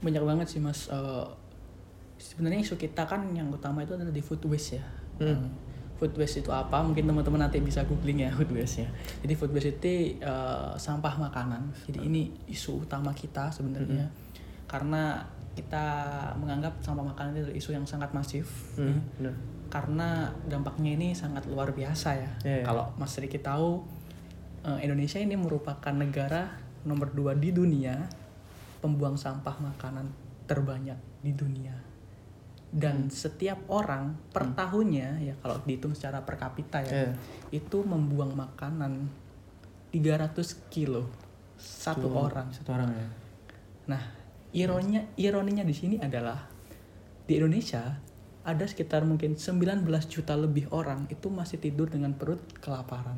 Banyak 0.00 0.22
banget 0.22 0.46
sih 0.48 0.60
mas. 0.62 0.88
Eh, 0.88 1.26
sebenarnya 2.16 2.60
isu 2.60 2.76
kita 2.76 3.04
kan 3.04 3.20
yang 3.32 3.48
utama 3.48 3.82
itu 3.82 3.92
adalah 3.92 4.08
di 4.08 4.20
food 4.20 4.40
waste 4.46 4.76
ya. 4.76 4.84
Hmm. 5.18 5.52
Food 5.96 6.16
waste 6.16 6.40
itu 6.40 6.48
apa? 6.48 6.80
Mungkin 6.80 7.04
teman-teman 7.04 7.36
nanti 7.36 7.60
bisa 7.60 7.84
googling 7.84 8.24
ya 8.24 8.32
food 8.38 8.48
waste 8.48 8.80
ya. 8.80 8.88
Jadi 9.20 9.32
food 9.34 9.52
waste 9.52 9.76
itu 9.76 10.16
eh, 10.16 10.72
sampah 10.76 11.20
makanan. 11.20 11.68
Jadi 11.84 12.00
ini 12.00 12.32
isu 12.48 12.84
utama 12.84 13.12
kita 13.12 13.52
sebenarnya. 13.52 14.08
Karena 14.64 15.20
kita 15.52 15.84
menganggap 16.40 16.80
sampah 16.80 17.04
makanan 17.04 17.34
itu 17.34 17.40
adalah 17.44 17.56
isu 17.56 17.70
yang 17.74 17.84
sangat 17.84 18.08
masif. 18.16 18.48
hmm. 18.80 19.20
Karena 19.70 20.34
dampaknya 20.44 20.98
ini 20.98 21.14
sangat 21.14 21.46
luar 21.46 21.70
biasa 21.70 22.08
ya. 22.18 22.30
Iya, 22.42 22.56
iya. 22.60 22.64
Kalau 22.66 22.90
Mas 22.98 23.14
Riki 23.16 23.38
tahu 23.38 23.86
eh, 24.66 24.78
Indonesia 24.82 25.16
ini 25.16 25.38
merupakan 25.38 25.94
negara 25.94 26.58
nomor 26.82 27.14
dua 27.14 27.32
di 27.38 27.54
dunia 27.54 28.08
pembuang 28.82 29.14
sampah 29.14 29.56
makanan 29.62 30.10
terbanyak 30.44 30.98
di 31.22 31.32
dunia. 31.32 31.76
Dan 32.70 33.10
setiap 33.10 33.66
orang 33.66 34.14
per 34.30 34.54
tahunnya 34.54 35.18
ya 35.22 35.34
kalau 35.42 35.58
dihitung 35.66 35.94
secara 35.94 36.22
per 36.22 36.38
kapita 36.38 36.78
ya 36.82 36.90
Iya. 36.90 37.12
itu 37.50 37.82
membuang 37.82 38.30
makanan 38.34 39.10
300 39.90 40.70
kilo 40.70 41.10
satu 41.58 42.06
Tuh, 42.06 42.30
orang. 42.30 42.46
satu 42.54 42.70
orang 42.70 42.90
ya 42.94 43.08
Nah, 43.90 44.02
ironinya 44.54 45.02
ironinya 45.18 45.66
di 45.66 45.74
sini 45.74 45.98
adalah 45.98 46.38
di 47.26 47.34
Indonesia 47.34 47.90
ada 48.50 48.64
sekitar 48.64 49.02
mungkin 49.02 49.34
19 49.34 49.86
juta 50.06 50.34
lebih 50.34 50.66
orang 50.70 51.06
itu 51.06 51.26
masih 51.26 51.56
tidur 51.56 51.86
dengan 51.86 52.10
perut 52.12 52.42
kelaparan. 52.58 53.16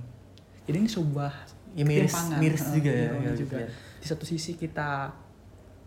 Jadi 0.62 0.76
ini 0.78 0.86
sebuah 0.86 1.32
Ya, 1.72 1.82
miris- 1.82 2.36
miris 2.36 2.68
juga 2.70 2.92
ya, 2.92 3.10
ya, 3.16 3.32
juga. 3.32 3.56
ya. 3.58 3.68
Di 3.96 4.06
satu 4.06 4.22
sisi 4.22 4.54
kita 4.54 5.08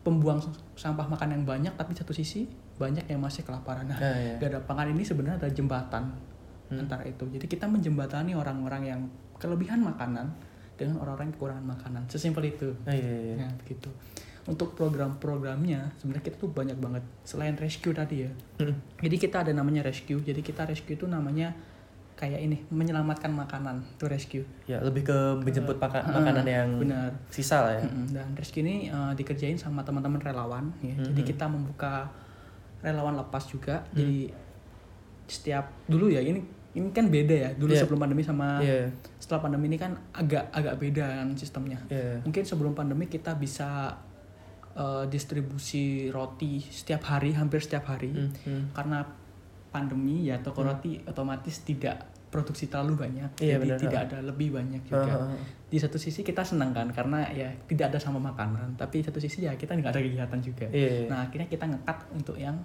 pembuang 0.02 0.42
sampah 0.74 1.06
makan 1.08 1.30
yang 1.32 1.44
banyak, 1.44 1.74
tapi 1.74 1.94
di 1.94 2.00
satu 2.00 2.10
sisi 2.10 2.46
banyak 2.76 3.06
yang 3.06 3.18
masih 3.20 3.42
kelaparan. 3.42 3.86
Nah, 3.86 3.98
Ya, 3.98 4.12
ya. 4.14 4.36
gak 4.38 4.50
ada 4.52 4.60
pangan 4.62 4.90
ini 4.90 5.02
sebenarnya 5.02 5.38
adalah 5.40 5.54
jembatan 5.54 6.04
Hmm. 6.66 6.82
antara 6.82 7.06
itu. 7.06 7.24
Jadi 7.24 7.46
kita 7.46 7.66
menjembatani 7.66 8.34
orang-orang 8.34 8.84
yang 8.84 9.02
kelebihan 9.38 9.80
makanan 9.80 10.34
dengan 10.74 10.98
orang-orang 11.00 11.30
yang 11.30 11.36
kekurangan 11.38 11.66
makanan. 11.68 12.02
Sesimpel 12.10 12.50
itu. 12.50 12.70
Ah, 12.84 12.92
iya, 12.92 13.14
iya. 13.32 13.36
Nah, 13.40 13.52
begitu. 13.56 13.88
Untuk 14.46 14.74
program-programnya 14.74 15.94
sebenarnya 15.96 16.22
kita 16.24 16.38
tuh 16.38 16.50
banyak 16.50 16.76
banget 16.76 17.02
selain 17.22 17.54
rescue 17.56 17.92
tadi 17.92 18.24
ya 18.24 18.32
Hmm. 18.56 18.78
jadi 18.98 19.16
kita 19.18 19.38
ada 19.42 19.52
namanya 19.52 19.82
rescue 19.82 20.18
jadi 20.18 20.38
kita 20.40 20.64
rescue 20.64 20.94
itu 20.94 21.06
namanya 21.06 21.52
kayak 22.16 22.40
ini 22.40 22.64
menyelamatkan 22.70 23.28
makanan 23.28 23.84
itu 23.92 24.06
rescue 24.06 24.46
Ya 24.64 24.80
lebih 24.80 25.04
ke 25.04 25.18
menjemput 25.38 25.76
paka- 25.76 26.06
makanan 26.06 26.46
yang 26.46 26.70
benar 26.78 27.12
sisa 27.28 27.60
lah 27.62 27.74
ya. 27.74 27.84
Mm-mm. 27.84 28.08
dan 28.10 28.28
rescue 28.34 28.62
ini 28.62 28.88
uh, 28.88 29.12
dikerjain 29.12 29.56
sama 29.56 29.82
teman-teman 29.82 30.20
relawan 30.20 30.72
ya. 30.80 30.96
jadi 30.96 31.22
kita 31.26 31.46
membuka 31.46 32.08
relawan 32.80 33.18
lepas 33.18 33.44
juga 33.46 33.84
jadi 33.92 34.32
setiap 35.26 35.74
dulu 35.84 36.08
ya 36.08 36.22
ini 36.22 36.38
ini 36.72 36.92
kan 36.92 37.08
beda 37.08 37.36
ya 37.36 37.50
dulu 37.52 37.72
Iya. 37.72 37.82
sebelum 37.82 38.00
pandemi 38.00 38.22
sama 38.22 38.60
Iya. 38.60 38.92
setelah 39.18 39.42
pandemi 39.42 39.68
ini 39.68 39.76
kan 39.76 39.96
agak 40.14 40.48
agak 40.52 40.76
beda 40.78 41.06
kan 41.18 41.28
sistemnya 41.34 41.80
Iya. 41.88 42.22
mungkin 42.22 42.44
sebelum 42.44 42.72
pandemi 42.72 43.08
kita 43.08 43.34
bisa 43.34 43.96
uh, 44.76 45.04
distribusi 45.06 45.84
roti 46.10 46.60
setiap 46.62 47.04
hari 47.06 47.32
hampir 47.32 47.60
setiap 47.60 47.88
hari 47.88 48.12
Hmm, 48.12 48.32
hmm. 48.32 48.64
karena 48.72 49.04
pandemi 49.70 50.24
ya 50.24 50.40
toko 50.40 50.64
roti 50.64 51.04
otomatis 51.04 51.60
tidak 51.62 52.00
produksi 52.26 52.68
terlalu 52.68 53.00
banyak 53.02 53.30
Iya, 53.38 53.56
jadi 53.56 53.64
benar. 53.66 53.80
tidak 53.80 54.00
ada 54.06 54.18
lebih 54.22 54.50
banyak 54.52 54.82
juga 54.86 55.08
ah, 55.10 55.24
ah. 55.26 55.40
di 55.66 55.78
satu 55.78 55.96
sisi 55.96 56.20
kita 56.20 56.44
senang 56.44 56.72
kan 56.72 56.88
karena 56.90 57.24
ya 57.30 57.48
tidak 57.66 57.90
ada 57.90 58.00
sama 58.02 58.20
makanan 58.22 58.76
tapi 58.76 59.00
di 59.00 59.06
satu 59.06 59.20
sisi 59.20 59.44
ya 59.44 59.56
kita 59.56 59.72
nggak 59.74 59.90
ada 59.90 60.02
kegiatan 60.02 60.40
juga 60.40 60.68
Iya. 60.68 61.08
nah 61.08 61.24
akhirnya 61.24 61.48
kita 61.48 61.64
ngekat 61.66 61.98
untuk 62.12 62.36
yang 62.36 62.56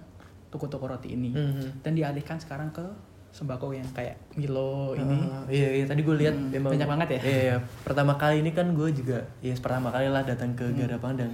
toko-toko 0.48 0.86
roti 0.88 1.14
ini 1.14 1.30
Hmm, 1.30 1.54
hmm. 1.56 1.70
dan 1.80 1.94
dialihkan 1.94 2.34
sekarang 2.36 2.70
ke 2.70 2.82
sembako 3.30 3.70
yang 3.70 3.86
kayak 3.90 4.18
Milo 4.34 4.90
ini 4.92 5.18
Ah, 5.24 5.46
iya 5.46 5.68
iya 5.72 5.84
tadi 5.86 6.02
gue 6.02 6.16
lihat 6.16 6.34
Hmm, 6.34 6.66
banyak 6.66 6.88
banget 6.88 7.08
ya? 7.10 7.20
Iya, 7.20 7.38
iya. 7.44 7.56
pertama 7.80 8.12
kali 8.16 8.42
ini 8.42 8.50
kan 8.50 8.66
gue 8.70 8.90
juga 8.90 9.22
ya 9.38 9.54
pertama 9.56 9.88
kali 9.88 10.06
lah 10.06 10.22
datang 10.22 10.50
ke 10.52 10.62
Hmm. 10.64 10.74
Garapangan 10.76 11.16
dan 11.16 11.30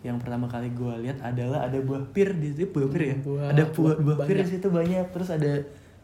yang 0.00 0.16
pertama 0.16 0.46
kali 0.46 0.70
gue 0.70 0.94
lihat 1.02 1.18
adalah 1.20 1.66
ada 1.66 1.78
buah 1.78 2.06
pir 2.08 2.30
di 2.32 2.52
situ 2.52 2.70
buah 2.70 2.86
pir 2.86 3.02
ya 3.04 3.14
Hmm, 3.14 3.26
buah- 3.26 3.50
ada 3.50 3.62
buah 3.66 3.94
buah 3.96 4.16
buah 4.16 4.26
pir 4.26 4.38
di 4.38 4.48
situ 4.48 4.68
banyak 4.68 5.06
terus 5.10 5.28
ada 5.28 5.52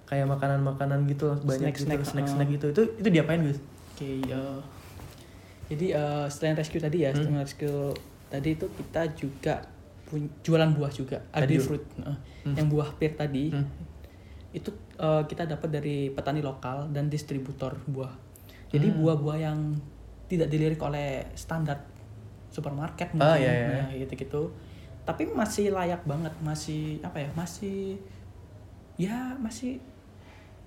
kayak 0.04 0.26
makanan-makanan 0.28 1.06
gitu 1.06 1.24
loh 1.26 1.38
banyak 1.40 1.70
Snack-snack, 1.72 1.98
gitu 1.98 2.10
snack 2.10 2.26
ah. 2.26 2.30
snack 2.30 2.48
gitu 2.50 2.66
itu 2.70 2.82
itu 2.98 3.08
diapain 3.10 3.40
guys 3.40 3.60
Oke, 3.94 4.10
eh, 4.20 4.58
jadi 5.66 5.86
eh, 5.92 6.26
selain 6.28 6.54
rescue 6.54 6.76
tadi 6.78 6.98
Hmm. 6.98 7.06
ya, 7.06 7.10
selain 7.14 7.38
rescue 7.38 7.94
tadi 8.26 8.48
itu 8.52 8.66
kita 8.68 9.02
juga 9.14 9.54
pun- 10.04 10.28
jualan 10.40 10.70
buah 10.70 10.90
juga, 10.90 11.22
agri 11.30 11.56
fruit. 11.56 11.80
Eh, 12.00 12.18
Yang 12.52 12.66
buah 12.68 12.88
pir 12.92 13.14
tadi 13.14 13.48
Hmm. 13.48 13.64
itu 14.50 14.68
eh, 14.94 15.22
kita 15.24 15.46
dapat 15.46 15.70
dari 15.72 15.96
petani 16.08 16.38
lokal 16.38 16.90
dan 16.90 17.06
distributor 17.06 17.78
buah. 17.86 18.10
Jadi 18.68 18.86
Hmm. 18.88 18.98
buah-buah 19.00 19.38
yang 19.40 19.58
tidak 20.26 20.48
dilirik 20.48 20.80
oleh 20.80 21.30
standar 21.32 21.78
supermarket 22.54 23.10
Ah, 23.12 23.34
mungkin, 23.34 23.42
iya, 23.42 23.52
iya. 23.52 23.68
nah, 23.82 23.90
gitu-gitu. 23.92 24.54
Tapi 25.02 25.28
masih 25.28 25.68
layak 25.68 26.00
banget, 26.02 26.30
masih 26.40 27.02
apa 27.02 27.18
ya, 27.18 27.28
masih 27.34 27.98
ya 28.94 29.34
masih 29.36 29.82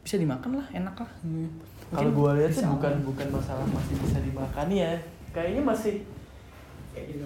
bisa 0.03 0.15
dimakan 0.15 0.59
lah, 0.59 0.67
enak 0.69 0.93
lah. 0.93 1.11
Hmm. 1.21 1.47
kalau 1.87 2.03
Mungkin 2.03 2.07
gue 2.13 2.31
lihat 2.37 2.51
sih 2.51 2.67
bukan 2.67 2.93
bukan 3.01 3.27
masalah 3.31 3.63
masih 3.65 3.95
bisa 3.97 4.19
dimakan 4.19 4.67
ya 4.67 4.91
kayaknya 5.31 5.63
masih 5.63 5.95
kayak 6.91 7.05
gitu 7.07 7.23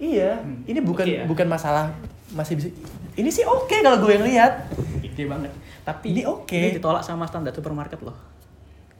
iya 0.00 0.40
Hmm. 0.40 0.64
ini 0.64 0.80
bukan 0.80 1.04
Oke 1.04 1.12
ya? 1.14 1.24
bukan 1.28 1.44
masalah 1.44 1.92
masih 2.32 2.56
bisa 2.56 2.68
ini 3.14 3.28
sih 3.28 3.44
oke 3.44 3.68
kalau 3.74 4.00
gue 4.00 4.16
yang 4.16 4.24
lihat 4.24 4.52
gede 5.02 5.28
banget 5.28 5.52
tapi 5.82 6.16
Ini 6.16 6.24
oke. 6.24 6.56
ini 6.56 6.72
ditolak 6.72 7.04
sama 7.04 7.28
standar 7.28 7.52
supermarket 7.52 8.00
loh 8.00 8.16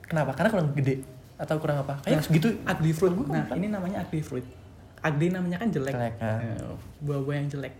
kenapa 0.03 0.37
karena 0.37 0.53
kurang 0.53 0.69
gede 0.75 1.01
atau 1.41 1.57
kurang 1.57 1.81
apa? 1.81 1.97
Kayak 2.01 2.21
segitu 2.21 2.47
ugly 2.61 2.91
fruit. 2.91 3.11
Gua 3.11 3.25
nah 3.27 3.43
kan- 3.43 3.57
ini 3.57 3.67
namanya 3.67 3.97
ugly 4.01 4.21
fruit. 4.21 4.45
Ugly 5.01 5.27
namanya 5.29 5.57
kan 5.57 5.67
jelek, 5.67 5.91
Jelek. 5.91 6.13
Eh, 6.15 6.61
buah-buah 6.99 7.35
yang 7.35 7.49
jelek. 7.49 7.73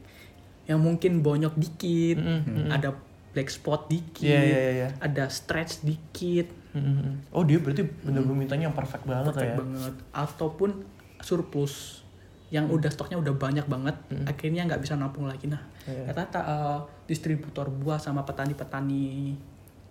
Yang 0.65 0.79
mungkin 0.79 1.11
bonyok 1.19 1.53
dikit 1.55 2.17
Mm-mm, 2.17 2.39
hmm, 2.41 2.69
ada 2.69 2.97
black 3.31 3.47
spot 3.47 3.85
dikit 3.87 4.25
Iya, 4.25 4.41
iya, 4.41 4.57
iya, 4.59 4.71
iya. 4.75 4.87
ada 4.99 5.29
stretch 5.29 5.81
dikit. 5.81 6.49
Mhm. 6.71 7.29
Oh 7.29 7.43
dia 7.43 7.57
berarti 7.57 7.83
bener-bener 7.83 8.37
mintanya 8.39 8.63
yang 8.65 8.75
perfect 8.75 9.03
banget 9.03 9.23
lah 9.23 9.31
perfect 9.31 9.53
ya. 9.53 9.57
banget. 9.57 9.93
Ataupun 10.11 10.69
surplus. 11.21 12.01
Yang 12.49 12.65
udah 12.73 12.89
stoknya 12.89 13.15
udah 13.17 13.31
banyak 13.33 13.63
banget 13.65 13.95
akhirnya 14.25 14.65
nggak 14.65 14.81
bisa 14.81 14.95
nampung 14.95 15.23
lagi. 15.23 15.45
Nah 15.45 15.61
Iya. 15.81 16.09
rata-rata 16.09 16.39
eh, 16.41 16.79
distributor 17.05 17.67
buah 17.67 17.97
sama 17.97 18.21
petani-petani 18.21 19.33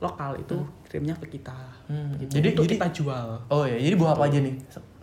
lokal 0.00 0.33
itu 0.35 0.57
kirimnya 0.85 1.14
ke 1.16 1.28
kita 1.30 1.57
Hmm. 1.90 2.14
Gitu. 2.16 2.38
Jadi 2.38 2.49
jadi 2.54 2.75
kita 2.78 2.88
jual 2.95 3.26
oh 3.47 3.64
ya 3.66 3.75
jadi 3.75 3.95
buah 3.99 4.14
apa 4.14 4.30
aja 4.30 4.38
nih? 4.38 4.54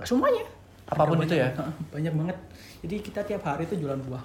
semuanya 0.01 0.43
Apa 0.87 1.03
pun 1.03 1.19
Ada 1.19 1.27
itu 1.27 1.35
ya? 1.35 1.49
banyak, 1.51 1.67
banyak 1.91 2.13
banget 2.15 2.37
jadi 2.79 2.95
kita 3.03 3.19
tiap 3.23 3.43
hari 3.43 3.67
itu 3.67 3.75
jualan 3.75 3.99
buah. 4.07 4.23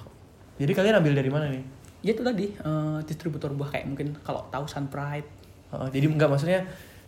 Jadi 0.57 0.73
kalian 0.73 0.95
ambil 0.97 1.13
dari 1.13 1.31
mana 1.31 1.47
nih? 1.51 1.65
ya 2.03 2.11
itu 2.11 2.23
tadi 2.23 2.47
eh, 2.51 2.99
distributor 3.03 3.51
buah 3.51 3.71
kayak 3.71 3.87
mungkin 3.89 4.15
kalau 4.21 4.43
tahu 4.49 4.67
Sunpride 4.67 5.27
Oh, 5.73 5.89
jadi 5.89 6.05
enggak 6.05 6.29
maksudnya 6.29 6.61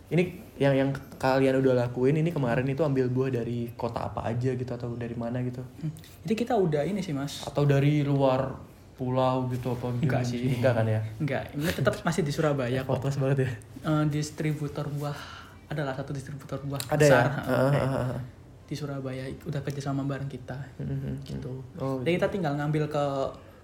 ini 0.07 0.41
yang 0.57 0.73
yang 0.73 0.89
kalian 1.15 1.61
udah 1.61 1.85
lakuin 1.85 2.17
ini 2.17 2.29
kemarin 2.29 2.65
itu 2.65 2.81
ambil 2.81 3.05
buah 3.07 3.29
dari 3.31 3.69
kota 3.73 4.05
apa 4.05 4.27
aja 4.27 4.51
gitu 4.51 4.67
atau 4.67 4.91
dari 4.93 5.13
mana 5.13 5.39
gitu? 5.39 5.61
Hmm. 5.61 5.93
jadi 6.25 6.33
kita 6.35 6.53
udah 6.55 6.81
ini 6.81 6.99
sih 6.99 7.13
mas 7.13 7.45
Atau 7.45 7.63
dari 7.63 8.01
luar 8.01 8.57
pulau 8.95 9.47
gitu 9.47 9.67
apa 9.69 9.91
gitu? 9.93 10.03
Enggak 10.03 10.23
sih. 10.23 10.47
Enggak 10.53 10.73
kan 10.73 10.85
ya? 10.85 11.01
enggak 11.17 11.43
ini 11.51 11.67
tetap 11.67 11.93
masih 11.99 12.21
di 12.21 12.31
Surabaya 12.31 12.79
kok 12.79 12.89
Hopeless 12.89 13.17
banget 13.17 13.37
ya. 13.41 13.49
Eh, 13.83 14.03
distributor 14.07 14.87
buah 14.89 15.17
adalah 15.65 15.91
satu 15.91 16.11
distributor 16.11 16.59
buah 16.61 16.79
Ada 16.87 16.95
ya? 16.95 16.99
besar 17.01 17.25
kayak 17.35 17.83
ah, 17.83 18.13
ah. 18.13 18.19
di 18.63 18.73
Surabaya 18.73 19.23
udah 19.41 19.61
kerja 19.61 19.81
sama 19.83 20.01
bareng 20.03 20.27
kita 20.27 20.55
Mhm. 20.77 21.21
gitu 21.23 21.59
Oh, 21.75 21.99
jadi 21.99 22.17
kita 22.17 22.27
tinggal 22.29 22.55
ngambil 22.55 22.87
ke 22.87 23.05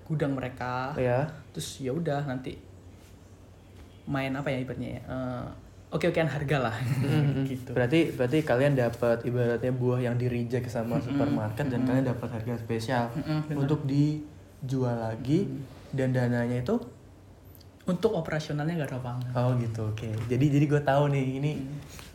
gudang 0.03 0.31
mereka 0.31 0.91
ya. 0.93 1.23
terus 1.49 1.79
ya 1.79 1.89
udah 1.89 2.21
nanti 2.23 2.59
main 4.03 4.31
apa 4.31 4.49
ya 4.49 4.59
ibaratnya 4.59 4.89
ya 4.91 5.01
eh, 5.01 5.45
oke-okean 5.89 6.27
harga 6.27 6.57
lah 6.61 6.75
gitu 7.47 7.71
Berarti 7.71 8.11
berarti 8.11 8.37
kalian 8.41 8.73
dapat 8.75 9.23
ibaratnya 9.23 9.71
buah 9.71 9.99
yang 10.01 10.15
di 10.15 10.27
reject 10.27 10.67
sama 10.67 10.99
supermarket 10.99 11.65
dan 11.65 11.81
kalian 11.81 12.05
dapat 12.05 12.27
harga 12.29 12.53
spesial 12.57 13.07
untuk 13.49 13.85
dijual 14.61 14.93
lagi 14.93 15.49
dan 15.91 16.13
dananya 16.13 16.61
itu 16.61 16.77
untuk 17.81 18.13
operasionalnya 18.13 18.85
gak 18.85 18.93
ada 18.93 19.17
oh 19.35 19.57
gitu 19.57 19.89
oke. 19.89 20.05
Jadi 20.29 20.45
jadi 20.47 20.65
gue 20.69 20.81
tahu 20.85 21.03
nih 21.11 21.25
ini 21.41 21.51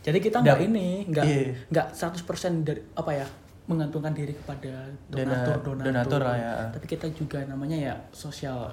jadi 0.06 0.18
kita 0.22 0.38
nggak 0.38 0.60
ini 0.62 0.86
nggak 1.10 1.24
Iya. 1.26 1.42
nggak 1.66 1.86
100% 1.90 2.62
dari 2.62 2.80
apa 2.94 3.10
ya 3.10 3.26
menggantungkan 3.66 4.14
diri 4.14 4.30
kepada 4.38 4.86
donatur 5.10 5.58
donatur, 5.58 5.74
donatur 5.90 6.20
lah 6.22 6.36
ya. 6.38 6.52
tapi 6.70 6.86
kita 6.86 7.10
juga 7.10 7.42
namanya 7.50 7.74
ya 7.74 7.94
sosial 8.14 8.70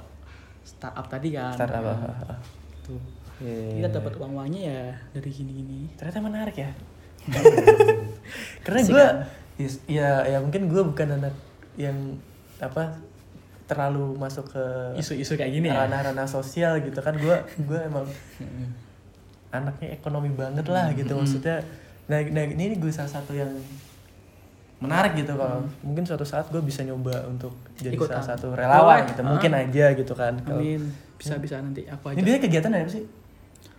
startup 0.62 1.10
tadi 1.10 1.34
kan 1.34 1.58
startup 1.58 1.82
Ya, 1.82 1.98
gitu. 2.78 2.96
Iya. 3.42 3.82
kita 3.82 3.90
dapat 3.98 4.14
uang 4.22 4.32
uangnya 4.38 4.62
ya 4.70 4.82
dari 5.18 5.30
gini 5.34 5.52
gini 5.66 5.80
Ternyata 5.98 6.20
menarik 6.22 6.56
ya. 6.56 6.70
Karena 8.64 8.80
gue 8.86 9.04
kan? 9.04 9.18
ya 9.90 10.10
ya 10.30 10.38
mungkin 10.38 10.70
gue 10.70 10.82
bukan 10.86 11.08
anak 11.18 11.34
yang 11.74 11.98
apa 12.62 12.94
terlalu 13.64 14.20
masuk 14.20 14.52
ke 14.52 14.64
isu-isu 15.00 15.40
kayak 15.40 15.52
gini 15.56 15.68
ya? 15.72 15.86
ranah-ranah 15.88 16.28
sosial 16.28 16.84
gitu 16.84 17.00
kan. 17.00 17.16
Gue 17.16 17.36
gue 17.64 17.80
emang 17.80 18.06
anaknya 19.54 19.94
ekonomi 19.94 20.34
banget 20.34 20.66
lah 20.68 20.92
gitu 20.94 21.14
maksudnya. 21.14 21.62
Nah, 22.10 22.20
nah 22.34 22.44
ini 22.44 22.76
gue 22.76 22.92
salah 22.92 23.10
satu 23.10 23.32
yang 23.38 23.50
menarik 24.84 25.16
gitu 25.16 25.32
kalau 25.40 25.64
mungkin 25.80 26.04
suatu 26.04 26.28
saat 26.28 26.52
gue 26.52 26.60
bisa 26.60 26.84
nyoba 26.84 27.24
untuk 27.32 27.56
jadi 27.80 27.96
Ikutan. 27.96 28.20
salah 28.20 28.36
satu 28.36 28.52
relawan 28.52 29.00
Boleh. 29.00 29.10
gitu. 29.16 29.22
Ah. 29.24 29.28
mungkin 29.32 29.52
aja 29.56 29.86
gitu 29.96 30.14
kan. 30.18 30.34
Kalau- 30.44 30.60
amin. 30.60 30.82
bisa 31.16 31.40
bisa 31.40 31.56
nanti 31.64 31.88
aku 31.88 32.12
ini 32.12 32.20
aja 32.20 32.24
biasanya 32.28 32.42
kegiatan 32.44 32.72
apa 32.76 32.92
sih? 32.92 33.06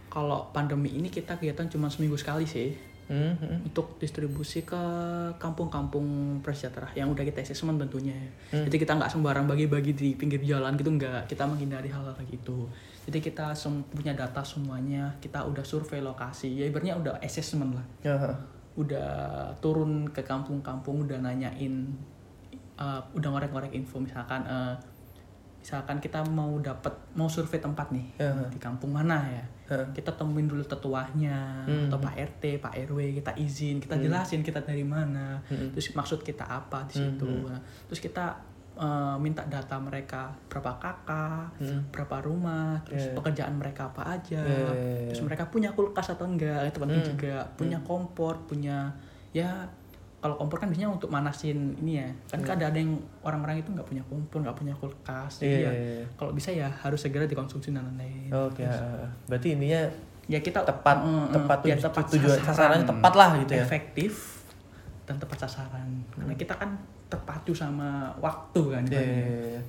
Kalau 0.08 0.48
pandemi 0.54 0.96
ini 0.96 1.12
kita 1.12 1.36
kegiatan 1.36 1.68
cuma 1.68 1.92
seminggu 1.92 2.16
sekali 2.16 2.48
sih 2.48 2.72
Hmm, 3.04 3.36
untuk 3.60 4.00
distribusi 4.00 4.64
ke 4.64 4.80
kampung-kampung 5.36 6.40
prasejahtera 6.40 6.88
yang 6.96 7.12
udah 7.12 7.20
kita 7.20 7.44
assessment 7.44 7.76
tentunya 7.76 8.16
ya. 8.16 8.30
Hmm. 8.56 8.64
Jadi 8.64 8.76
kita 8.80 8.96
nggak 8.96 9.12
sembarang 9.12 9.44
bagi-bagi 9.44 9.92
di 9.92 10.08
pinggir 10.16 10.40
jalan 10.40 10.72
gitu 10.72 10.88
nggak. 10.88 11.28
Kita 11.28 11.44
menghindari 11.44 11.92
hal-hal 11.92 12.16
kayak 12.16 12.32
gitu. 12.32 12.64
Jadi 13.04 13.20
kita 13.20 13.52
sem- 13.52 13.84
punya 13.92 14.16
data 14.16 14.40
semuanya, 14.40 15.12
kita 15.20 15.44
udah 15.44 15.60
survei 15.60 16.00
lokasi, 16.00 16.56
ya 16.56 16.64
ibaratnya 16.64 16.96
udah 16.96 17.14
assessment 17.20 17.76
lah. 17.76 17.86
Ha. 18.08 18.32
Udah 18.80 19.12
turun 19.60 20.08
ke 20.08 20.24
kampung-kampung, 20.24 21.04
udah 21.04 21.20
nanyain, 21.20 21.92
uh, 22.80 23.04
udah 23.12 23.28
ngorek-ngorek 23.28 23.76
info 23.76 24.00
misalkan, 24.00 24.40
uh, 24.48 24.72
misalkan 25.64 25.96
kita 25.96 26.20
mau 26.28 26.60
dapat 26.60 26.92
mau 27.16 27.24
survei 27.24 27.56
tempat 27.56 27.88
nih 27.88 28.20
ha. 28.20 28.44
di 28.52 28.60
kampung 28.60 28.92
mana 28.92 29.16
ya 29.24 29.44
Ha. 29.64 29.80
kita 29.96 30.12
temuin 30.12 30.44
dulu 30.44 30.60
tetuahnya 30.60 31.64
Hmm. 31.64 31.88
atau 31.88 31.96
Pak 31.96 32.14
RT, 32.36 32.60
Pak 32.60 32.76
RW, 32.84 33.16
kita 33.16 33.32
izin, 33.32 33.80
kita 33.80 33.96
jelasin 33.96 34.44
kita 34.44 34.60
dari 34.60 34.84
mana, 34.84 35.40
Hmm. 35.48 35.72
terus 35.72 35.88
maksud 35.96 36.20
kita 36.20 36.44
apa 36.44 36.84
di 36.84 37.00
situ, 37.00 37.24
Nah, 37.48 37.56
terus 37.88 37.96
kita 37.96 38.36
uh, 38.76 39.16
minta 39.16 39.40
data 39.48 39.80
mereka 39.80 40.28
berapa 40.52 40.76
kakak, 40.76 41.48
Hmm. 41.56 41.80
berapa 41.88 42.20
rumah, 42.20 42.76
terus 42.84 43.08
Yeah. 43.08 43.16
pekerjaan 43.16 43.54
mereka 43.56 43.88
apa 43.88 44.20
aja, 44.20 44.44
Yeah, 44.44 44.68
yeah. 44.68 45.08
terus 45.08 45.24
mereka 45.24 45.48
punya 45.48 45.72
kulkas 45.72 46.12
atau 46.12 46.28
enggak 46.28 46.68
itu 46.68 46.78
penting 46.84 47.00
Hmm. 47.00 47.10
juga, 47.16 47.34
punya 47.56 47.78
kompor, 47.80 48.44
punya 48.44 48.92
ya 49.32 49.64
kalau 50.24 50.34
kompor 50.34 50.56
kan 50.56 50.66
biasanya 50.66 50.88
untuk 50.88 51.06
manasin 51.06 51.76
ini 51.76 52.00
ya 52.00 52.08
kan 52.26 52.40
kadang 52.40 52.72
ada 52.72 52.78
yang 52.78 52.96
orang-orang 53.20 53.60
itu 53.60 53.68
nggak 53.68 53.84
punya 53.84 54.00
kompor 54.02 54.40
nggak 54.40 54.56
punya 54.56 54.72
kulkas 54.74 55.32
jadi 55.36 55.44
Iya, 55.44 55.60
ya 55.60 55.70
iya, 55.70 55.92
iya. 55.94 56.04
kalau 56.16 56.32
bisa 56.32 56.48
ya 56.48 56.72
harus 56.74 56.96
segera 56.98 57.24
dikonsumsi 57.24 57.68
dan 57.68 57.84
lain-lain 57.86 58.32
Oke, 58.32 58.64
ah. 58.64 59.04
berarti 59.26 59.52
ininya 59.52 59.84
ya 60.24 60.40
kita 60.40 60.64
Tepat- 60.64 61.04
Mm, 61.04 61.12
mm, 61.12 61.26
tepat 61.30 61.58
ya, 61.60 61.76
tuju- 61.76 61.84
tepat 61.84 62.04
tujuan 62.08 62.38
sasaran. 62.38 62.48
sasarannya 62.48 62.86
tepat 62.88 63.12
lah 63.14 63.30
gitu 63.36 63.52
ya. 63.52 63.62
efektif 63.62 64.12
dan 65.04 65.16
tepat 65.18 65.38
sasaran 65.38 65.88
karena 66.10 66.32
kita 66.32 66.54
kan 66.54 66.70
terpacu 67.06 67.52
sama 67.52 67.88
waktu 68.18 68.60
kan 68.70 68.82
Iya, 68.88 69.02
iya, 69.04 69.28
iya. 69.52 69.60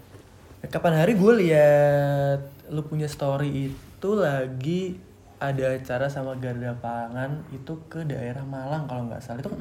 Kapan 0.66 0.98
hari 0.98 1.14
gue 1.14 1.34
lihat 1.38 2.40
lu 2.70 2.82
punya 2.82 3.06
story 3.06 3.68
itu 3.68 4.10
lagi 4.16 4.98
ada 5.36 5.76
acara 5.76 6.08
sama 6.08 6.34
Garda 6.36 6.72
Pangan 6.76 7.44
itu 7.52 7.76
ke 7.86 8.02
daerah 8.02 8.42
Malang 8.42 8.88
kalau 8.88 9.06
nggak 9.06 9.20
salah 9.20 9.44
itu 9.44 9.52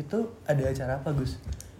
itu 0.00 0.18
ada 0.44 0.62
acara 0.64 0.92
apa 0.96 1.12
Gus? 1.12 1.36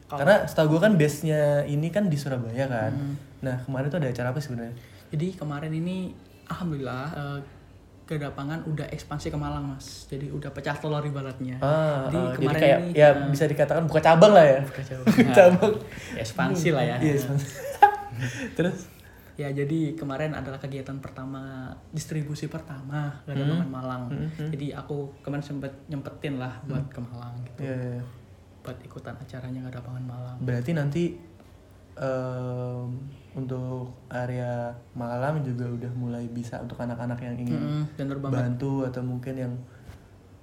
Karena 0.07 0.43
setahu 0.43 0.75
gue 0.75 0.81
kan 0.83 0.93
base-nya 0.95 1.65
ini 1.65 1.89
kan 1.89 2.07
di 2.07 2.15
Surabaya 2.15 2.67
kan. 2.67 2.93
Nah 3.41 3.57
kemarin 3.65 3.89
tuh 3.89 3.99
ada 3.99 4.09
acara 4.09 4.31
apa 4.31 4.39
sebenarnya? 4.39 4.75
jadi 5.11 5.35
kemarin 5.35 5.75
ini 5.75 6.15
alhamdulillah 6.47 7.05
eh, 7.11 7.39
Garda 8.07 8.31
Pangan 8.31 8.63
udah 8.63 8.87
ekspansi 8.91 9.27
ke 9.27 9.35
Malang 9.35 9.71
mas 9.71 10.07
jadi 10.07 10.31
udah 10.31 10.51
pecah 10.51 10.79
telur 10.79 11.03
ibaratnya 11.03 11.59
Ah, 11.59 12.07
jadi 12.07 12.15
ah, 12.15 12.31
jadi 12.31 12.39
kemarin 12.39 12.61
kayak 12.63 12.79
ini 12.79 12.91
ya 12.95 13.09
eh, 13.11 13.13
bisa 13.27 13.45
dikatakan 13.47 13.83
buka 13.87 13.99
cabang 13.99 14.31
lah 14.31 14.47
ya. 14.47 14.61
kacau. 14.67 15.03
cabang. 15.31 15.75
ekspansi 16.23 16.69
lah 16.71 16.85
ya 16.87 16.97
Iya, 16.99 17.13
ekspansi. 17.19 17.47
Terus 18.59 18.79
Ya 19.41 19.49
jadi 19.51 19.97
kemarin 19.97 20.37
adalah 20.37 20.61
kegiatan 20.61 21.01
pertama 21.01 21.73
distribusi 21.91 22.45
pertama 22.47 23.09
Garda 23.25 23.41
Hmm. 23.47 23.65
Malang. 23.67 24.03
Jadi 24.37 24.69
aku 24.71 25.09
kemarin 25.21 25.41
sempet 25.41 25.73
nyempetin 25.89 26.37
lah 26.37 26.61
buat 26.63 26.85
ke 26.87 27.01
Malang 27.01 27.33
gitu. 27.43 27.61
ya, 27.63 27.73
ya, 27.73 27.91
ya. 27.97 28.03
Buat 28.61 28.77
ikutan 28.81 29.17
acaranya 29.17 29.65
Garda 29.65 29.81
Pangan 29.81 30.05
Malang. 30.05 30.37
Berarti 30.39 30.71
nanti 30.73 31.05
em, 31.97 32.85
untuk 33.33 33.89
area 34.09 34.69
Malang 34.93 35.41
juga 35.41 35.65
udah 35.67 35.93
mulai 35.95 36.29
bisa 36.29 36.59
untuk 36.59 36.77
anak-anak 36.77 37.19
yang 37.21 37.37
ingin 37.39 37.89
bener 37.95 38.19
banget. 38.19 38.37
bantu 38.37 38.85
atau 38.85 39.01
mungkin 39.01 39.35
yang 39.35 39.53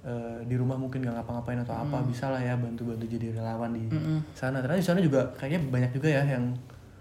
eh, 0.00 0.40
di 0.42 0.54
rumah 0.54 0.74
mungkin 0.74 1.02
gak 1.02 1.14
ngapa-ngapain 1.14 1.60
atau 1.60 1.74
apa 1.76 2.02
bisa 2.02 2.28
lah 2.28 2.38
ya 2.38 2.54
bantu-bantu 2.54 3.04
jadi 3.04 3.30
relawan 3.32 3.70
di 3.72 3.86
Mm-mm. 3.86 4.18
sana. 4.32 4.58
Karena 4.58 4.74
di 4.74 4.82
sana 4.82 4.98
juga 4.98 5.22
kayaknya 5.34 5.60
banyak 5.68 5.90
juga 5.92 6.08
ya 6.10 6.22
yang 6.24 6.50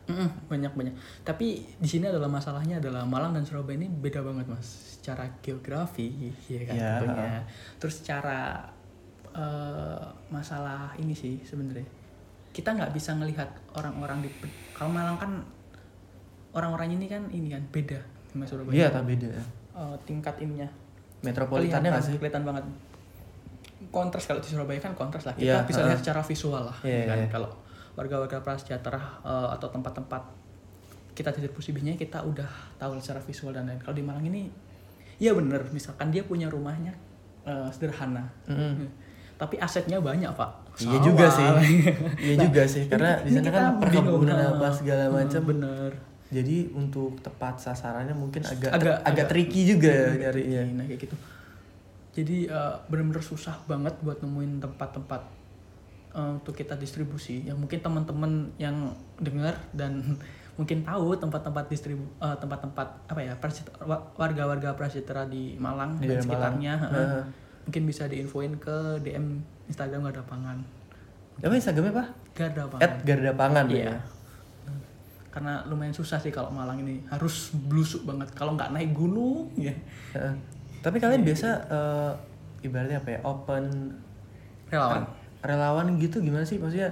Mm-mm, 0.07 0.29
banyak 0.47 0.71
banyak. 0.71 0.95
Tapi 1.21 1.47
di 1.77 1.85
sini 1.85 2.07
adalah 2.07 2.27
masalahnya 2.27 2.79
adalah 2.79 3.03
Malang 3.03 3.31
dan 3.31 3.43
Surabaya 3.43 3.75
ini 3.75 3.87
beda 3.87 4.19
banget 4.19 4.47
mas. 4.47 4.63
Secara 4.95 5.27
geografi, 5.37 6.31
ya 6.45 6.63
kan 6.63 6.73
Ya. 6.73 6.91
tentunya. 6.97 7.41
Terus 7.77 7.95
secara 7.97 8.63
eh, 9.29 10.01
masalah 10.27 10.95
ini 10.95 11.11
sih 11.11 11.37
sebenarnya 11.39 11.85
kita 12.49 12.73
nggak 12.73 12.89
bisa 12.89 13.13
ngelihat 13.13 13.45
orang-orang 13.71 14.23
di 14.23 14.29
kalau 14.71 14.89
Malang 14.89 15.13
kan 15.15 15.31
orang-orang 16.51 16.89
ini 16.91 17.05
kan 17.05 17.21
ini 17.29 17.47
kan 17.47 17.61
beda 17.67 18.01
sama 18.27 18.43
Surabaya. 18.43 18.73
iya 18.73 18.87
tak 18.89 19.05
beda 19.05 19.27
ya. 19.29 19.43
Eh, 19.75 19.95
tingkat 20.03 20.35
ininya 20.39 20.65
Metropolitannya 21.19 21.85
kelihatan, 21.85 21.99
gak 21.99 22.07
sih? 22.07 22.17
kelihatan 22.17 22.43
banget 22.43 22.65
kontras 23.89 24.25
kalau 24.25 24.41
di 24.41 24.47
Surabaya 24.47 24.79
kan 24.79 24.93
kontras 24.93 25.23
lah 25.23 25.33
kita 25.33 25.45
Iya, 25.53 25.57
bisa 25.63 25.79
heeh. 25.79 25.89
lihat 25.91 25.99
secara 26.01 26.21
visual 26.21 26.63
lah 26.65 26.77
Iya, 26.81 27.03
kan 27.05 27.17
iya. 27.19 27.27
kalau 27.29 27.49
warga-warga 27.97 28.39
prasejahtera 28.39 29.01
eh, 29.21 29.49
atau 29.51 29.67
tempat-tempat 29.67 30.21
kita 31.11 31.33
distribusi 31.33 31.73
bijinya 31.73 31.97
kita 31.97 32.21
udah 32.21 32.45
tahu 32.77 33.01
secara 33.01 33.17
visual 33.19 33.49
dan 33.49 33.65
lain 33.65 33.81
kalau 33.81 33.91
di 33.91 34.05
Malang 34.05 34.21
ini 34.23 34.47
ya 35.17 35.33
bener 35.33 35.65
misalkan 35.69 36.07
dia 36.07 36.21
punya 36.21 36.45
rumahnya 36.45 36.93
eh, 37.43 37.67
sederhana. 37.73 38.29
Hmm. 38.45 38.85
tapi 39.35 39.57
asetnya 39.57 39.97
banyak 39.97 40.29
pak 40.31 40.65
Iya 40.77 40.97
juga 41.01 41.25
sih. 41.25 41.45
Iya 42.21 42.33
juga 42.37 42.61
sih 42.63 42.85
karena 42.85 43.17
di 43.21 43.33
sana 43.33 43.49
kan 43.49 43.81
perkebunan 43.81 44.37
apa 44.37 44.69
segala 44.69 45.05
eh, 45.05 45.11
macam. 45.11 45.41
bener 45.43 45.89
Jadi 46.29 46.69
untuk 46.69 47.17
tepat 47.17 47.57
sasarannya 47.57 48.13
mungkin 48.13 48.45
agak 48.45 48.69
Agak- 48.69 48.77
agak, 48.77 48.97
agak- 49.09 49.29
tricky 49.29 49.65
juga 49.65 49.89
ya 49.89 50.29
nyarinya. 50.29 50.61
Nah 50.77 50.85
kayak 50.85 51.01
gitu. 51.01 51.15
Jadi 52.13 52.45
eh, 52.45 52.73
bener-bener 52.85 53.21
susah 53.21 53.57
banget 53.65 53.97
buat 54.01 54.21
nemuin 54.21 54.61
tempat-tempat 54.61 55.21
eh, 56.17 56.31
untuk 56.33 56.57
kita 56.57 56.73
distribusi. 56.73 57.45
Yang 57.45 57.57
mungkin 57.61 57.79
teman-teman 57.79 58.31
yang 58.57 58.91
dengar 59.21 59.53
dan 59.71 60.01
mungkin 60.57 60.81
tahu 60.81 61.13
tempat-tempat 61.13 61.69
distribu 61.69 62.01
eh, 62.17 62.33
tempat-tempat 62.33 62.87
apa 63.05 63.19
ya 63.21 63.37
warga-warga 64.17 64.73
prasejahtera 64.73 65.29
di 65.29 65.53
Malang 65.55 66.01
Di 66.01 66.09
dan 66.09 66.25
sekitarnya. 66.25 66.73
Malang. 66.75 66.91
heeh. 66.91 67.07
Heeh. 67.13 67.23
Mungkin 67.67 67.83
bisa 67.85 68.07
diinfoin 68.07 68.57
ke 68.57 68.97
DM 69.05 69.43
Instagram 69.67 70.07
Garda 70.09 70.23
Pangan. 70.23 70.57
Apa 71.37 71.53
Instagramnya 71.53 71.93
apa? 71.93 72.05
Garda 72.33 72.63
Pangan. 72.65 72.81
At 72.81 72.93
Garda 73.05 73.31
Pangan 73.35 73.65
Iya. 73.69 73.83
ya. 73.85 73.95
Karena 75.29 75.61
lumayan 75.69 75.93
susah 75.93 76.17
sih 76.17 76.33
kalau 76.33 76.49
Malang 76.49 76.81
ini 76.81 77.05
harus 77.13 77.53
blusuk 77.53 78.09
banget. 78.09 78.33
Kalau 78.33 78.57
nggak 78.57 78.73
naik 78.73 78.89
gunung 78.95 79.53
ya 79.53 79.69
Heeh. 80.17 80.33
Tapi 80.81 80.97
kalian 80.97 81.21
biasa 81.21 81.49
eh, 81.67 82.11
ibaratnya 82.65 82.97
apa 82.97 83.09
ya? 83.13 83.19
Open 83.21 83.63
relawan. 84.71 85.03
Relawan 85.39 85.97
gitu 85.97 86.19
gimana 86.19 86.43
sih? 86.43 86.57
Maksudnya 86.57 86.89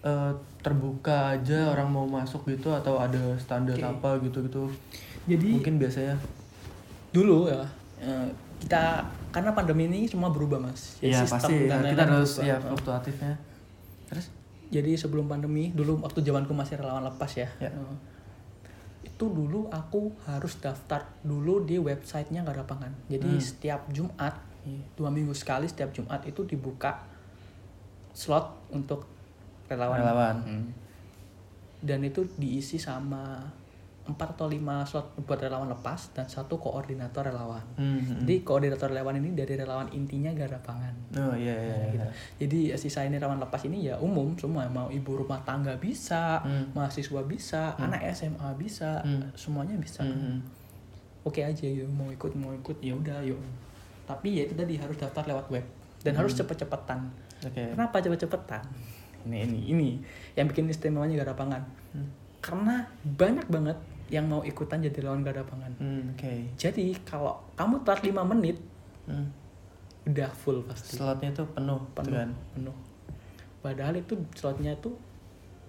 eh, 0.00 0.32
terbuka 0.58 1.34
aja 1.34 1.68
orang 1.68 1.88
mau 1.88 2.04
masuk 2.04 2.46
gitu 2.46 2.70
atau 2.70 2.96
ada 2.96 3.18
standar 3.36 3.74
Oke. 3.74 3.84
apa 3.84 4.10
gitu-gitu? 4.20 4.70
Jadi 5.26 5.48
Mungkin 5.54 5.76
biasanya. 5.76 6.16
dulu 7.08 7.48
ya 7.48 7.64
eh, 7.98 8.28
kita 8.58 9.00
karena 9.30 9.50
pandemi 9.50 9.86
ini 9.86 10.04
semua 10.04 10.28
berubah 10.28 10.58
mas 10.58 10.98
Jadi 10.98 11.08
Iya 11.08 11.24
sistem 11.24 11.40
pasti 11.40 11.54
dan 11.64 11.80
ya, 11.80 11.90
kita 11.90 12.02
harus 12.04 12.30
berubah. 12.34 12.46
ya 12.46 12.56
fluktuatifnya. 12.60 13.34
Terus? 14.06 14.26
jadi 14.68 14.92
sebelum 14.94 15.24
pandemi 15.24 15.72
dulu 15.72 15.96
waktu 15.98 16.20
zamanku 16.20 16.52
masih 16.52 16.76
relawan 16.76 17.00
lepas 17.02 17.32
ya, 17.34 17.48
Ya. 17.56 17.72
eh, 17.72 17.96
itu 19.02 19.24
dulu 19.24 19.64
aku 19.68 20.12
harus 20.22 20.60
daftar 20.60 21.08
dulu 21.22 21.64
di 21.64 21.74
websitenya 21.74 22.44
nggak 22.44 22.54
ada 22.54 22.66
pangan 22.66 22.92
jadi 23.06 23.24
Hmm. 23.26 23.40
setiap 23.40 23.88
Jumat 23.88 24.36
dua 24.92 25.08
minggu 25.08 25.32
sekali 25.32 25.64
setiap 25.64 25.88
Jumat 25.90 26.20
itu 26.22 26.44
dibuka 26.44 27.07
slot 28.18 28.74
untuk 28.74 29.06
relawan 29.70 30.02
Relawan. 30.02 30.36
Hmm. 30.42 30.64
dan 31.78 32.02
itu 32.02 32.26
diisi 32.34 32.74
sama 32.74 33.38
empat 34.02 34.34
atau 34.34 34.48
lima 34.48 34.80
slot 34.82 35.12
buat 35.22 35.36
relawan 35.36 35.68
lepas 35.68 36.10
dan 36.10 36.24
satu 36.24 36.56
koordinator 36.56 37.20
relawan 37.22 37.60
Hmm, 37.76 38.00
hmm. 38.00 38.24
Jadi 38.24 38.34
koordinator 38.40 38.88
relawan 38.88 39.14
ini 39.14 39.36
dari 39.36 39.52
relawan 39.54 39.84
intinya 39.92 40.32
gak 40.32 40.48
ada 40.48 40.60
pangan. 40.64 40.94
Oh 41.14 41.36
iya 41.36 41.52
iya. 41.52 41.76
Nah, 41.76 41.88
gitu. 41.92 42.08
Jadi 42.40 42.58
sisa 42.74 43.04
ini 43.04 43.20
relawan 43.20 43.36
lepas 43.38 43.62
ini 43.62 43.84
ya 43.84 44.00
umum 44.00 44.32
semua 44.34 44.64
mau 44.66 44.88
ibu 44.88 45.12
rumah 45.14 45.38
tangga 45.44 45.76
bisa, 45.76 46.40
Hmm. 46.40 46.72
mahasiswa 46.72 47.20
bisa, 47.22 47.76
anak 47.78 48.00
SMA 48.08 48.48
bisa, 48.56 48.98
Hmm. 49.04 49.28
semuanya 49.36 49.76
bisa. 49.76 50.00
Hmm, 50.02 50.16
hmm. 50.16 50.38
Oke 51.22 51.44
aja 51.44 51.68
yuk 51.68 51.86
mau 51.86 52.08
ikut 52.08 52.32
mau 52.34 52.50
ikut 52.50 52.80
ya 52.80 52.96
udah 52.96 53.20
yuk. 53.20 53.36
Tapi 54.08 54.40
ya 54.40 54.48
itu 54.48 54.56
tadi 54.56 54.74
harus 54.74 54.96
daftar 54.96 55.28
lewat 55.28 55.52
web 55.52 55.64
dan 56.00 56.16
harus 56.16 56.32
cepet-cepetan. 56.32 57.12
Oke. 57.40 57.62
Kenapa 57.68 57.98
cepet-cepetan? 57.98 58.62
Ini 59.24 59.44
ini 59.44 59.60
ini 59.68 59.88
yang 60.32 60.46
bikin 60.46 60.66
istimewanya 60.66 61.20
gak 61.20 61.28
ada 61.28 61.36
pangan. 61.36 61.62
Hmm. 61.92 62.08
Karena 62.38 62.74
banyak 63.04 63.46
banget 63.46 63.78
yang 64.08 64.24
mau 64.24 64.40
ikutan 64.40 64.80
jadi 64.80 64.98
relawan 64.98 65.20
gak 65.20 65.36
ada 65.36 65.44
pangan. 65.44 65.72
Hmm, 65.76 66.02
Oke. 66.12 66.48
Jadi 66.54 66.96
kalau 67.02 67.36
kamu 67.54 67.82
telat 67.82 68.02
5 68.02 68.24
menit 68.26 68.56
Hmm. 69.04 69.24
udah 70.04 70.28
full 70.30 70.60
pasti 70.62 70.96
Slotnya 70.96 71.32
tuh 71.32 71.48
penuh, 71.48 71.80
penuh 71.92 72.06
tuh 72.06 72.16
kan. 72.18 72.30
penuh 72.52 72.76
padahal 73.58 73.96
itu 73.96 74.14
slotnya 74.32 74.72
itu 74.72 74.92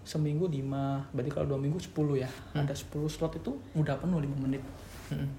seminggu 0.01 0.43
5 0.45 0.67
berarti 1.09 1.29
kalau 1.29 1.47
dua 1.47 1.55
minggu 1.57 1.79
10 1.79 1.95
ya 2.15 2.27
ada 2.53 2.71
10 2.71 2.87
slot 3.07 3.35
itu 3.35 3.55
udah 3.73 3.95
penuh 3.95 4.19
5 4.19 4.35
menit 4.37 4.59
Hmm. 5.07 5.31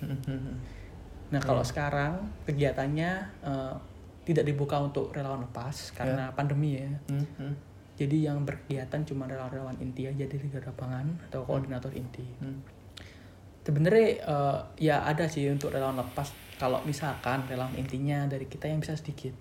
Hmm, 0.00 0.16
hmm, 0.16 0.40
hmm. 0.42 0.56
nah 1.28 1.38
kalau 1.38 1.60
sekarang 1.60 2.24
kegiatannya 2.44 3.10
eh, 3.42 3.74
tidak 4.26 4.42
dibuka 4.44 4.76
untuk 4.76 5.08
relawan 5.10 5.40
lepas 5.40 5.94
karena 5.94 6.28
pandemi 6.30 6.76
ya 6.76 6.90
Hmm, 7.06 7.22
hmm. 7.38 7.54
jadi 7.94 8.16
yang 8.26 8.42
berkegiatan 8.42 9.00
cuma 9.04 9.24
relawan-relawan 9.24 9.78
inti 9.78 10.04
aja 10.04 10.24
dari 10.24 10.46
garda 10.46 10.68
pangan 10.72 11.06
atau 11.24 11.40
koordinator 11.42 11.88
inti 11.92 12.26
Hmm. 12.36 12.58
sebenarnya 13.62 14.06
eh, 14.20 14.58
ya 14.80 15.02
ada 15.02 15.26
sih 15.26 15.46
untuk 15.46 15.70
relawan 15.70 15.96
lepas 15.96 16.30
kalau 16.56 16.82
misalkan 16.82 17.42
relawan 17.44 17.74
intinya 17.74 18.24
dari 18.24 18.46
kita 18.46 18.66
yang 18.66 18.78
bisa 18.78 18.94
sedikit 18.94 19.34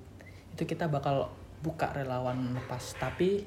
itu 0.51 0.63
kita 0.63 0.87
bakal 0.87 1.29
buka 1.59 1.91
relawan 1.91 2.53
lepas 2.53 2.93
tapi 2.95 3.43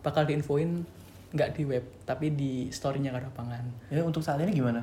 bakal 0.00 0.24
diinfoin 0.24 0.84
nggak 1.28 1.52
di 1.52 1.62
web 1.62 1.84
tapi 2.02 2.32
di 2.32 2.52
storynya 2.68 3.10
gak 3.10 3.20
ada 3.20 3.32
pangan 3.34 3.64
Ya 3.86 4.00
untuk 4.00 4.22
saat 4.22 4.40
ini 4.40 4.52
gimana? 4.54 4.80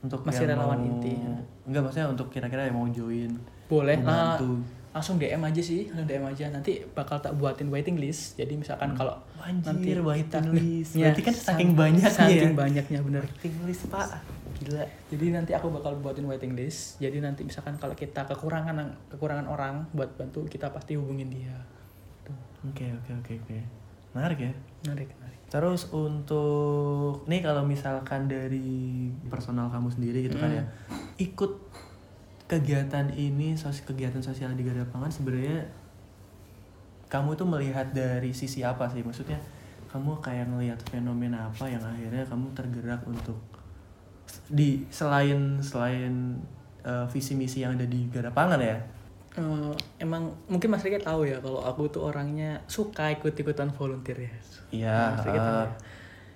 Untuk 0.00 0.20
Masih 0.20 0.44
relawan 0.44 0.76
mau- 0.76 0.88
inti. 0.90 1.16
Enggak 1.64 1.80
maksudnya 1.80 2.10
untuk 2.10 2.28
kira-kira 2.28 2.66
yang 2.66 2.74
mau 2.74 2.84
join. 2.86 3.30
boleh 3.64 3.96
bantu. 3.98 4.60
Langsung 4.94 5.18
DM 5.18 5.42
aja 5.42 5.58
sih 5.58 5.90
langsung 5.90 6.06
DM 6.06 6.22
aja 6.24 6.46
nanti 6.48 6.86
bakal 6.88 7.18
tak 7.18 7.34
buatin 7.34 7.66
waiting 7.66 7.98
list 7.98 8.38
jadi 8.38 8.54
misalkan 8.54 8.94
kalau 8.94 9.18
Anjir, 9.36 9.66
nanti 9.68 9.90
waiting 10.00 10.30
kita- 10.40 10.54
list. 10.54 10.90
Ya, 10.94 11.10
Berarti 11.10 11.22
kan 11.22 11.34
saking 11.36 11.70
banyaknya 11.74 12.08
saking 12.08 12.48
ya? 12.48 12.56
banyaknya 12.56 12.98
bener 13.02 13.24
Waiting 13.28 13.54
list, 13.64 13.84
Pak. 13.86 14.08
Gila. 14.56 14.86
Jadi 15.10 15.26
nanti 15.28 15.52
aku 15.52 15.68
bakal 15.68 15.98
buatin 15.98 16.24
waiting 16.24 16.54
list. 16.54 16.96
Jadi 16.96 17.18
nanti 17.18 17.42
misalkan 17.42 17.76
kalau 17.76 17.92
kita 17.92 18.24
kekurangan 18.24 18.72
kekurangan 19.10 19.44
orang 19.44 19.84
buat 19.90 20.14
bantu, 20.14 20.46
kita 20.46 20.70
pasti 20.70 20.94
hubungin 20.94 21.28
dia. 21.28 21.52
Oke 22.64 22.88
oke 22.88 23.10
oke 23.14 23.32
oke. 23.36 23.58
Menarik 24.14 24.38
ya. 24.40 24.52
menarik 24.82 25.10
menarik 25.12 25.40
Terus 25.46 25.90
untuk 25.90 27.26
nih 27.26 27.40
kalau 27.40 27.62
misalkan 27.62 28.24
dari 28.24 29.06
personal 29.28 29.68
kamu 29.68 29.88
sendiri 29.88 30.18
gitu 30.22 30.34
kan 30.36 30.48
Hmm. 30.48 30.58
ya, 30.58 30.64
ikut 31.20 31.52
kegiatan 32.54 33.10
ini, 33.18 33.58
sos 33.58 33.82
kegiatan 33.82 34.22
sosial 34.22 34.54
di 34.54 34.62
Garda 34.62 34.86
Pangan 34.86 35.10
sebenarnya 35.10 35.66
kamu 37.10 37.34
tuh 37.34 37.46
melihat 37.46 37.90
dari 37.90 38.30
sisi 38.30 38.62
apa 38.62 38.86
sih? 38.90 39.02
Maksudnya 39.02 39.38
kamu 39.90 40.18
kayak 40.22 40.50
ngelihat 40.50 40.78
fenomena 40.90 41.50
apa 41.50 41.70
yang 41.70 41.82
akhirnya 41.82 42.26
kamu 42.26 42.50
tergerak 42.54 43.02
untuk 43.06 43.38
di 44.50 44.82
selain 44.90 45.62
selain 45.62 46.38
eh, 46.82 47.06
visi 47.10 47.38
misi 47.38 47.62
yang 47.62 47.78
ada 47.78 47.86
di 47.86 48.06
Garda 48.10 48.30
Pangan 48.30 48.58
ya? 48.62 48.78
Eh, 49.34 49.74
emang 49.98 50.30
mungkin 50.46 50.70
Mas 50.70 50.86
Rika 50.86 51.02
tahu 51.02 51.26
ya 51.26 51.42
kalau 51.42 51.62
aku 51.62 51.90
tuh 51.90 52.06
orangnya 52.06 52.62
suka 52.70 53.10
ikut-ikutan 53.14 53.74
volunteer 53.74 54.30
ya. 54.30 54.32
Iya. 54.70 54.98
Rika 55.22 55.40
tahu 55.42 55.58
eh, 55.58 55.66
ya. 55.66 55.72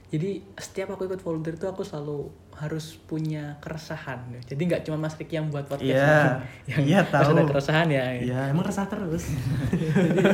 Jadi 0.08 0.40
setiap 0.56 0.96
aku 0.96 1.04
ikut 1.04 1.20
volunteer 1.20 1.60
itu 1.60 1.68
aku 1.68 1.84
selalu 1.84 2.32
harus 2.56 2.96
punya 3.04 3.60
keresahan. 3.60 4.24
ya. 4.32 4.40
Jadi 4.56 4.62
nggak 4.64 4.82
cuma 4.88 4.96
Mas 5.04 5.12
Riki 5.20 5.36
yang 5.36 5.52
buat 5.52 5.68
podcast 5.68 5.84
Iya. 5.84 6.40
yang 6.64 7.04
harus 7.04 7.12
tahu. 7.12 7.36
ada 7.36 7.44
keresahan 7.44 7.88
ya. 7.92 8.04
Iya, 8.16 8.40
emang 8.48 8.64
resah 8.64 8.88
terus. 8.88 9.28
Jadi 9.68 10.24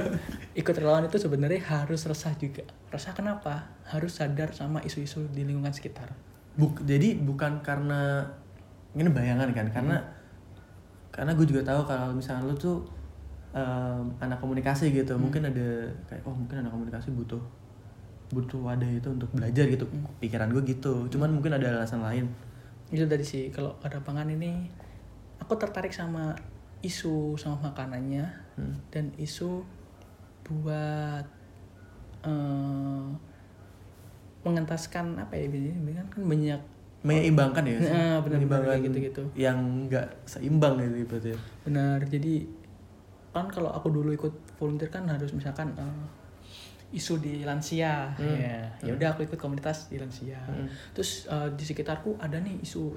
ikut 0.55 0.75
relawan 0.79 1.11
itu 1.11 1.19
sebenarnya 1.19 1.59
harus 1.67 2.07
resah 2.07 2.31
juga. 2.39 2.63
Resah 2.95 3.11
kenapa? 3.13 3.67
Harus 3.83 4.23
sadar 4.23 4.55
sama 4.55 4.79
isu-isu 4.87 5.27
di 5.35 5.43
lingkungan 5.43 5.75
sekitar. 5.75 6.15
Buk, 6.55 6.87
jadi 6.87 7.19
bukan 7.19 7.59
karena 7.67 8.23
ini 8.95 9.11
bayangan 9.11 9.51
kan, 9.51 9.67
karena 9.75 9.99
karena 11.11 11.35
gue 11.35 11.47
juga 11.47 11.67
tahu 11.67 11.83
kalau 11.83 12.15
misalnya 12.15 12.47
lu 12.47 12.55
tuh 12.55 12.87
em, 13.51 14.07
anak 14.23 14.39
komunikasi 14.39 14.95
gitu, 14.95 15.19
mungkin 15.19 15.51
ada 15.51 15.91
kayak 16.07 16.23
oh 16.23 16.31
mungkin 16.31 16.63
anak 16.63 16.71
komunikasi 16.71 17.11
butuh 17.11 17.43
butuh 18.31 18.61
wadah 18.61 18.89
itu 18.89 19.09
untuk 19.09 19.29
belajar 19.31 19.67
gitu. 19.67 19.85
Pikiran 20.19 20.49
gue 20.51 20.63
gitu. 20.65 21.09
Cuman 21.09 21.33
mungkin 21.33 21.53
ada 21.55 21.81
alasan 21.81 22.01
lain. 22.01 22.31
Itu 22.89 23.05
tadi 23.05 23.23
sih 23.23 23.51
kalau 23.51 23.77
ada 23.81 23.99
pangan 23.99 24.29
ini 24.29 24.69
aku 25.37 25.57
tertarik 25.57 25.91
sama 25.91 26.33
isu 26.81 27.35
sama 27.35 27.73
makanannya 27.73 28.45
Hmm. 28.55 28.79
dan 28.89 29.11
isu 29.19 29.67
buat 30.47 31.27
eh, 32.23 33.07
mengentaskan 34.45 35.19
apa 35.19 35.35
ya 35.35 35.49
biasanya 35.49 36.05
kan 36.07 36.23
banyak 36.23 36.61
Menyeimbangkan 37.05 37.65
ya. 37.69 37.77
Nah, 37.77 37.85
benar-benar 37.85 38.25
Menyeimbangkan 38.25 38.71
kayak 38.71 38.83
gitu-gitu. 38.89 39.23
Yang 39.37 39.59
enggak 39.61 40.07
seimbang 40.25 40.75
gitu 40.81 41.05
berarti. 41.05 41.31
ya. 41.35 41.39
benar 41.69 41.99
jadi 42.07 42.35
kan 43.35 43.51
kalau 43.51 43.69
aku 43.69 43.91
dulu 43.91 44.15
ikut 44.15 44.33
volunteer 44.57 44.89
kan 44.89 45.05
harus 45.05 45.35
misalkan 45.35 45.75
eh, 45.77 46.05
isu 46.95 47.19
di 47.19 47.43
lansia 47.43 48.15
Hmm. 48.15 48.39
ya 48.39 48.57
ya 48.81 48.93
udah 48.93 49.09
aku 49.13 49.27
ikut 49.27 49.37
komunitas 49.37 49.87
di 49.87 49.99
lansia 49.99 50.39
Hmm. 50.47 50.71
terus 50.95 51.27
eh, 51.27 51.49
di 51.53 51.63
sekitarku 51.63 52.17
ada 52.17 52.39
nih 52.39 52.63
isu 52.63 52.95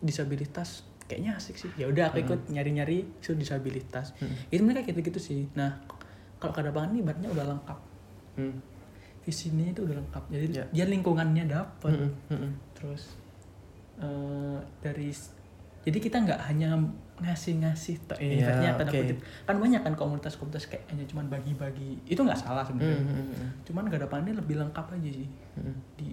disabilitas 0.00 0.82
kayaknya 1.06 1.38
asik 1.38 1.56
sih 1.56 1.70
ya 1.74 1.86
udah 1.86 2.10
aku 2.10 2.20
ikut 2.20 2.50
nyari-nyari 2.50 3.06
isu 3.22 3.32
disabilitas 3.34 4.10
Hmm. 4.18 4.34
itu 4.50 4.60
mereka 4.60 4.82
gitu-gitu 4.84 5.16
sih 5.16 5.46
nah 5.54 5.78
kalau 6.36 6.52
kadapangan 6.52 6.92
ini 6.92 7.00
ibaratnya 7.00 7.30
udah 7.30 7.46
lengkap 7.48 7.78
Hmm. 8.36 8.58
visinya 9.22 9.66
itu 9.66 9.82
udah 9.82 9.96
lengkap 9.96 10.22
jadi 10.28 10.46
Ya. 10.52 10.64
dia 10.72 10.86
lingkungannya 10.86 11.44
dapet 11.46 11.94
Hmm, 11.94 12.12
hmm, 12.28 12.38
hmm. 12.38 12.52
terus 12.74 13.02
eh, 13.96 14.58
dari 14.78 15.08
jadi 15.82 15.98
kita 15.98 16.16
nggak 16.20 16.40
hanya 16.50 16.74
ngasih-ngasih 17.18 17.96
tok 18.04 18.18
Iya, 18.18 18.28
ya, 18.28 18.36
ibaratnya 18.38 18.70
tanda 18.76 18.92
kutip. 18.92 19.18
kan 19.42 19.56
banyak 19.56 19.80
kan 19.80 19.94
komunitas-komunitas 19.94 20.64
kayak 20.66 20.84
hanya 20.86 21.04
cuman 21.06 21.26
bagi-bagi 21.26 21.96
itu 22.04 22.18
nggak 22.18 22.36
salah 22.36 22.60
sebenarnya 22.60 22.98
Hmm, 22.98 23.08
hmm, 23.08 23.26
hmm. 23.32 23.48
cuman 23.64 23.82
gak 23.86 24.02
depannya 24.02 24.32
lebih 24.34 24.56
lengkap 24.58 24.86
aja 24.90 25.10
sih 25.10 25.28
Hmm. 25.54 25.76
di 25.94 26.12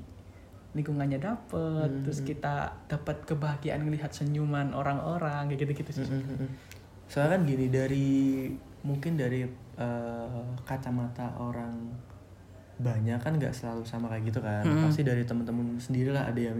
lingkungannya 0.73 1.19
dapet 1.19 1.59
Hmm. 1.85 2.01
terus 2.01 2.19
kita 2.21 2.55
dapat 2.85 3.19
kebahagiaan 3.23 3.83
ngelihat 3.83 4.09
senyuman 4.09 4.71
orang-orang 4.71 5.45
kayak 5.47 5.59
gitu-gitu 5.61 5.91
sih 5.93 6.07
Mm, 6.07 6.17
mm, 6.19 6.37
mm. 6.39 6.49
Soalnya 7.05 7.31
kan 7.31 7.41
gini 7.43 7.65
dari 7.67 8.09
mungkin 8.81 9.13
dari 9.13 9.43
eh, 9.75 10.41
kacamata 10.63 11.35
orang 11.35 11.93
banyak 12.75 13.19
kan 13.19 13.35
nggak 13.35 13.51
selalu 13.51 13.83
sama 13.83 14.07
kayak 14.07 14.29
gitu 14.29 14.39
kan. 14.39 14.61
Mm. 14.61 14.81
Pasti 14.83 15.01
dari 15.01 15.21
temen-temen 15.21 15.77
sendiri 15.77 16.09
lah 16.09 16.25
ada 16.25 16.39
yang 16.39 16.57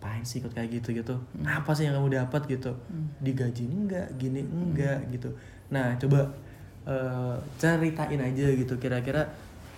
ngapain 0.00 0.24
sih 0.24 0.40
ikut 0.40 0.48
kayak 0.50 0.80
gitu 0.80 0.96
gitu. 0.96 1.12
Apa 1.42 1.70
sih 1.70 1.84
yang 1.84 1.92
kamu 1.94 2.16
dapat 2.16 2.48
gitu? 2.48 2.72
Mm. 2.88 3.06
Digaji 3.20 3.64
enggak, 3.68 4.08
gini 4.16 4.40
enggak 4.40 5.04
gitu. 5.12 5.28
Nah 5.68 5.92
coba 5.94 6.24
eh, 6.82 7.36
ceritain 7.54 8.16
aja 8.16 8.46
gitu 8.48 8.74
kira-kira 8.74 9.28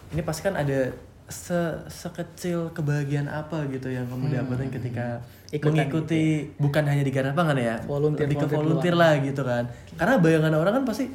ini 0.09 0.23
pasti 0.23 0.47
kan 0.47 0.55
ada 0.55 0.95
se 1.27 1.59
sekecil 1.89 2.71
kebahagiaan 2.71 3.27
apa 3.27 3.67
gitu 3.67 3.89
yang 3.89 4.07
kamu 4.07 4.29
Hmm. 4.29 4.35
dapetin 4.39 4.71
ketika 4.71 5.07
Ikutan 5.51 5.75
mengikuti 5.83 6.23
bukan 6.57 6.85
hanya 6.85 7.03
di 7.03 7.11
Garapangan 7.11 7.57
ya 7.57 7.75
Volunteer- 7.83 8.31
lebih 8.31 8.39
ke 8.39 8.47
volunteer 8.47 8.63
volunteer 8.63 8.95
lah 8.95 9.13
gitu 9.19 9.43
kan 9.43 9.65
karena 9.93 10.15
bayangan 10.17 10.55
orang 10.55 10.73
kan 10.79 10.85
pasti 10.87 11.11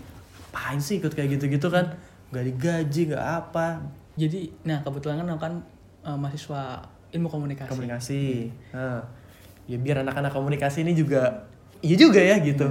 apain 0.49 0.77
sih 0.77 0.99
ikut 0.99 1.13
kayak 1.13 1.37
gitu-gitu 1.37 1.69
kan 1.69 1.85
nggak 2.33 2.43
digaji 2.45 3.01
nggak 3.07 3.23
apa 3.23 3.79
jadi 4.17 4.39
nah 4.65 4.81
kebetulan 4.81 5.21
kan 5.21 5.37
kan 5.39 5.53
eh, 6.03 6.17
mahasiswa 6.17 6.81
ilmu 7.15 7.27
komunikasi. 7.31 7.71
Komunikasi. 7.71 8.23
Nah, 8.75 9.03
ya 9.67 9.77
biar 9.79 10.03
anak-anak 10.03 10.31
komunikasi 10.31 10.83
ini 10.83 10.97
juga 10.97 11.47
iya 11.79 11.95
juga 11.95 12.19
ya 12.19 12.35
gitu. 12.41 12.67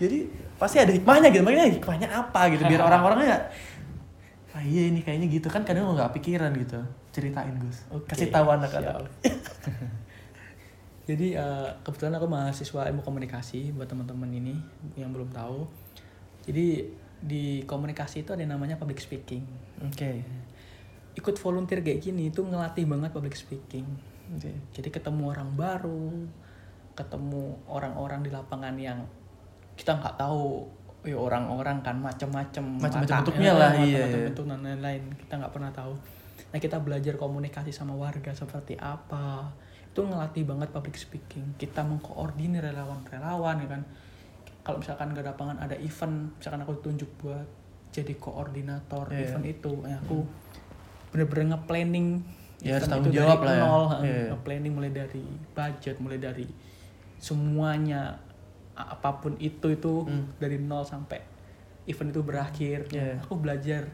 Jadi 0.00 0.28
pasti 0.56 0.76
ada 0.80 0.92
hikmahnya 0.92 1.28
gitu. 1.32 1.42
Makanya 1.44 1.66
hikmahnya 1.72 2.08
apa 2.08 2.40
gitu 2.52 2.62
biar 2.68 2.82
orang-orangnya 2.88 3.48
ah 4.50 4.62
iya 4.66 4.90
ini 4.90 5.00
kayaknya 5.00 5.30
gitu. 5.30 5.48
Kan 5.48 5.62
kadang 5.62 5.88
nggak 5.94 6.12
pikiran 6.20 6.52
gitu. 6.58 6.80
Ceritain 7.10 7.54
Gus. 7.58 7.86
Oke, 7.90 8.14
kasih 8.14 8.30
tahu 8.30 8.46
anak-anak. 8.50 9.06
Jadi 11.10 11.34
eh, 11.34 11.68
kebetulan 11.82 12.14
aku 12.20 12.26
mahasiswa 12.30 12.86
ilmu 12.86 13.02
komunikasi 13.02 13.74
buat 13.74 13.90
teman-teman 13.90 14.30
ini 14.30 14.54
yang 14.94 15.10
belum 15.10 15.34
tahu. 15.34 15.66
Jadi 16.46 16.86
di 17.20 17.60
komunikasi 17.68 18.24
itu 18.24 18.32
ada 18.32 18.40
yang 18.40 18.56
namanya 18.56 18.80
public 18.80 18.96
speaking. 18.96 19.44
oke 19.84 20.24
Ikut 21.20 21.36
volunteer 21.36 21.84
kayak 21.84 22.00
gini 22.00 22.32
itu 22.32 22.40
ngelatih 22.40 22.88
banget 22.88 23.12
public 23.12 23.36
speaking. 23.36 23.84
Jadi 24.72 24.88
ketemu 24.88 25.36
orang 25.36 25.52
baru, 25.52 26.24
ketemu 26.96 27.60
orang-orang 27.68 28.24
di 28.24 28.30
lapangan 28.32 28.74
yang 28.80 29.04
kita 29.76 29.96
nggak 29.96 30.16
tahu 30.16 30.64
ya 31.00 31.16
orang-orang 31.16 31.80
kan 31.80 31.96
macam-macam 31.96 32.76
Macam-macam 32.76 33.24
bentuknya 33.24 33.52
eh, 33.52 33.56
lah, 33.56 33.70
macam-macam 33.72 33.88
iya, 33.88 34.04
iya. 34.04 34.26
bentuk 34.28 34.44
dan 34.44 34.60
lain-lain 34.60 35.02
kita 35.16 35.32
nggak 35.40 35.52
pernah 35.52 35.72
tahu. 35.72 35.94
Nah 36.52 36.58
kita 36.60 36.76
belajar 36.80 37.14
komunikasi 37.16 37.72
sama 37.72 37.96
warga 37.96 38.32
seperti 38.36 38.76
apa. 38.76 39.48
Itu 39.90 40.04
ngelatih 40.04 40.44
banget 40.44 40.68
public 40.70 41.00
speaking. 41.00 41.56
Kita 41.56 41.80
mengkoordinir 41.82 42.60
relawan-relawan 42.60 43.56
ya 43.64 43.68
kan. 43.72 43.82
Kalau 44.60 44.76
misalkan 44.76 45.16
gak 45.16 45.24
ada 45.24 45.32
lapangan 45.32 45.56
ada 45.56 45.76
event 45.80 46.36
misalkan 46.36 46.60
aku 46.68 46.74
tunjuk 46.84 47.08
buat 47.24 47.48
jadi 47.90 48.14
koordinator 48.20 49.08
Iya. 49.10 49.34
event 49.34 49.46
itu 49.48 49.72
ya 49.82 49.98
aku 49.98 50.22
bener-bener 51.10 51.54
nge-planning 51.54 52.08
Ya, 52.60 52.76
harus 52.76 52.84
event 52.84 52.92
tanggung 52.92 53.08
itu 53.08 53.18
jawab 53.18 53.38
lah 53.40 53.50
ya. 53.50 53.62
nol, 53.62 53.84
Iya. 54.04 54.22
nge-planning 54.30 54.72
mulai 54.72 54.90
dari 54.90 55.24
budget 55.50 55.96
mulai 55.96 56.18
dari 56.18 56.44
semuanya 57.16 58.20
apa 58.74 59.10
pun 59.14 59.36
itu 59.38 59.66
itu 59.68 59.92
Hmm. 60.02 60.28
dari 60.36 60.56
nol 60.56 60.84
sampai 60.84 61.20
event 61.84 62.10
itu 62.10 62.20
berakhir 62.20 62.78
Iya. 62.88 63.20
aku 63.20 63.36
belajar 63.36 63.84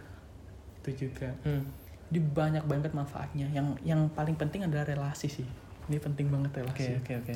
itu 0.81 1.07
juga 1.07 1.35
Hmm. 1.43 1.67
jadi 2.07 2.23
banyak 2.23 2.65
banget 2.65 2.91
manfaatnya 2.93 3.51
yang 3.51 3.75
yang 3.83 4.07
paling 4.09 4.35
penting 4.35 4.63
adalah 4.63 4.83
relasi 4.83 5.27
sih 5.27 5.47
ini 5.87 5.99
penting 5.99 6.27
banget 6.27 6.51
oke 6.53 6.59
relasi 6.61 6.91
oke 6.97 7.13
oke 7.17 7.35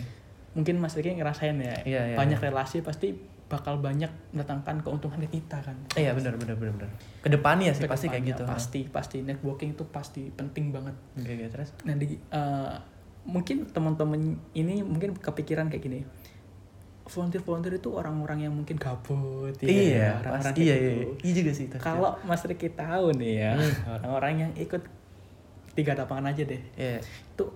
mungkin 0.52 0.78
mas 0.78 0.94
Riki 0.94 1.14
ngerasain 1.14 1.54
ya 1.56 1.74
Iya, 1.82 2.02
iya, 2.04 2.16
banyak 2.16 2.38
iya. 2.38 2.44
relasi 2.44 2.82
pasti 2.82 3.14
bakal 3.50 3.76
banyak 3.76 4.06
mendatangkan 4.30 4.78
keuntungan 4.80 5.18
ke 5.20 5.36
kita 5.36 5.58
kan. 5.58 5.74
Eh, 5.92 6.06
iya 6.06 6.14
benar 6.14 6.38
benar 6.38 6.54
benar 6.54 6.72
benar. 6.78 6.90
Ke 7.18 7.28
depannya 7.28 7.74
sih 7.74 7.84
pasti 7.84 8.06
kayak 8.06 8.24
gitu 8.24 8.42
pasti 8.46 8.80
pasti. 8.86 9.18
Networking 9.20 9.74
itu 9.74 9.82
pasti 9.84 10.30
penting 10.30 10.70
banget. 10.70 10.94
Oke 11.16 11.34
oke 11.34 11.46
terus? 11.50 11.74
Nah 11.82 11.94
di 11.94 12.14
eh, 12.14 12.74
mungkin 13.20 13.66
teman-teman 13.66 14.16
ini 14.52 14.80
mungkin 14.80 15.12
kepikiran 15.12 15.66
kayak 15.66 15.82
gini. 15.82 16.00
Volunteer 17.04 17.42
volunteer 17.42 17.74
itu 17.74 17.90
orang-orang 17.90 18.46
yang 18.46 18.54
mungkin 18.54 18.78
gabut 18.78 19.50
ya, 19.58 19.66
iya 19.66 20.08
orang-orang 20.14 20.46
pasti. 20.46 20.54
kayak 20.54 20.62
iya 20.62 20.74
iya 20.78 20.92
gitu. 20.94 21.10
iya 21.20 21.32
juga 21.34 21.50
sih 21.50 21.66
kalau 21.74 22.10
Mas 22.22 22.46
Riki 22.46 22.70
tahu 22.70 23.06
nih 23.18 23.34
ya 23.36 23.52
Hmm. 23.52 23.74
orang-orang 23.98 24.34
yang 24.38 24.50
ikut 24.54 24.82
tiga 25.74 25.98
lapangan 25.98 26.30
aja 26.30 26.46
deh. 26.46 26.62
Iya. 26.78 27.02
Itu 27.02 27.50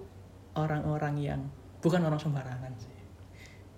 orang-orang 0.53 1.15
yang 1.23 1.41
bukan 1.79 2.03
orang 2.03 2.19
sembarangan 2.19 2.73
sih 2.75 2.91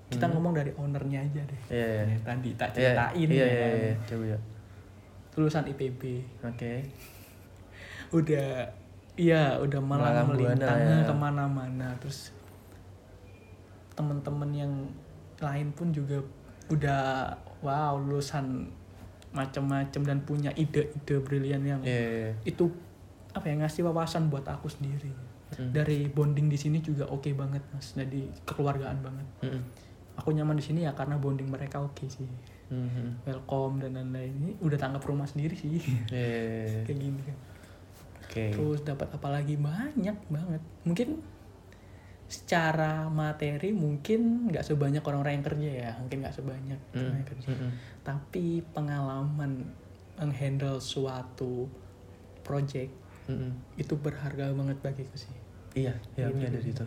kita 0.06 0.22
Hmm. 0.22 0.32
ngomong 0.32 0.54
dari 0.54 0.70
ownernya 0.72 1.18
aja 1.20 1.42
deh 1.42 1.60
iya 1.68 1.86
iya 1.88 2.02
Ya, 2.06 2.18
tadi 2.22 2.50
tak 2.54 2.68
Iya, 2.70 2.94
ceritain 2.94 3.28
iya 3.28 3.36
ya 3.36 3.44
iya 3.44 3.58
kan. 3.60 3.74
iya 3.76 3.94
coba 4.06 4.24
ya 4.26 4.38
lulusan 5.34 5.64
IPB 5.66 6.02
oke 6.42 6.72
udah 8.12 8.48
iya 9.14 9.42
udah 9.56 9.80
malah 9.80 10.22
melintang 10.24 10.78
ya. 10.78 11.02
ke 11.02 11.12
mana-mana 11.12 11.88
terus 11.98 12.30
temen-temen 13.92 14.50
yang 14.52 14.72
lain 15.38 15.68
pun 15.72 15.90
juga 15.90 16.20
udah 16.68 17.32
wow 17.60 17.96
lulusan 17.96 18.68
macam-macam 19.32 20.02
dan 20.02 20.18
punya 20.22 20.50
ide-ide 20.54 21.16
brilian 21.18 21.60
yang 21.60 21.80
iya, 21.82 22.00
iya. 22.24 22.30
itu 22.46 22.72
apa 23.32 23.44
ya 23.44 23.58
ngasih 23.58 23.84
wawasan 23.84 24.28
buat 24.28 24.46
aku 24.46 24.68
sendiri 24.68 25.12
Mm. 25.46 25.70
dari 25.70 26.10
bonding 26.10 26.50
di 26.50 26.58
sini 26.58 26.82
juga 26.82 27.06
oke 27.06 27.30
banget 27.32 27.62
mas 27.70 27.94
jadi 27.94 28.18
kekeluargaan 28.42 28.98
banget 28.98 29.26
Mm-mm. 29.40 29.62
Aku 30.16 30.32
nyaman 30.32 30.56
di 30.56 30.64
sini 30.64 30.80
ya 30.82 30.92
karena 30.92 31.16
bonding 31.16 31.46
mereka 31.46 31.78
oke 31.78 32.04
sih 32.06 32.26
Mhm. 32.66 33.22
welcome 33.22 33.78
dan 33.78 33.94
lain-lain 33.94 34.32
ini 34.34 34.50
udah 34.58 34.74
tanggap 34.74 35.04
rumah 35.04 35.24
sendiri 35.24 35.54
sih 35.54 35.78
Iya, 35.78 35.86
iya, 36.10 36.42
iya. 36.66 36.80
kayak 36.86 36.98
gini 36.98 37.20
kan 37.22 37.38
Oke. 38.26 38.44
terus 38.50 38.80
dapat 38.82 39.08
apa 39.08 39.28
lagi 39.30 39.54
banyak 39.54 40.18
banget 40.26 40.62
mungkin 40.82 41.08
secara 42.26 43.06
materi 43.06 43.70
mungkin 43.70 44.50
nggak 44.50 44.66
sebanyak 44.66 44.98
orang-orang 45.00 45.38
yang 45.38 45.46
kerja 45.46 45.70
ya 45.70 45.90
mungkin 45.96 46.18
nggak 46.20 46.34
sebanyak 46.34 46.80
Mm. 46.90 46.98
orang 46.98 47.14
yang 47.14 47.28
kerja 47.28 47.48
Mm-mm. 47.48 47.70
tapi 48.02 48.46
pengalaman 48.66 49.52
menghandle 50.16 50.82
suatu 50.82 51.70
project 52.42 52.90
Mm-mm. 53.30 53.54
itu 53.78 53.94
berharga 53.94 54.50
banget 54.50 54.78
bagiku 54.82 55.14
sih 55.14 55.30
Iya, 55.76 55.92
iya, 56.16 56.32
aku 56.32 56.40
nyadar 56.40 56.64
itu. 56.64 56.82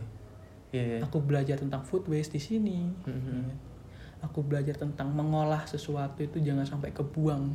Iya, 0.70 0.84
iya. 0.86 1.00
aku 1.02 1.18
belajar 1.20 1.58
tentang 1.58 1.82
food 1.82 2.06
waste 2.06 2.38
di 2.38 2.42
sini 2.42 2.86
Mhm. 3.04 3.50
aku 4.22 4.44
belajar 4.44 4.76
tentang 4.76 5.10
mengolah 5.10 5.64
sesuatu 5.64 6.20
itu 6.20 6.38
jangan 6.40 6.62
sampai 6.62 6.92
kebuang 6.92 7.50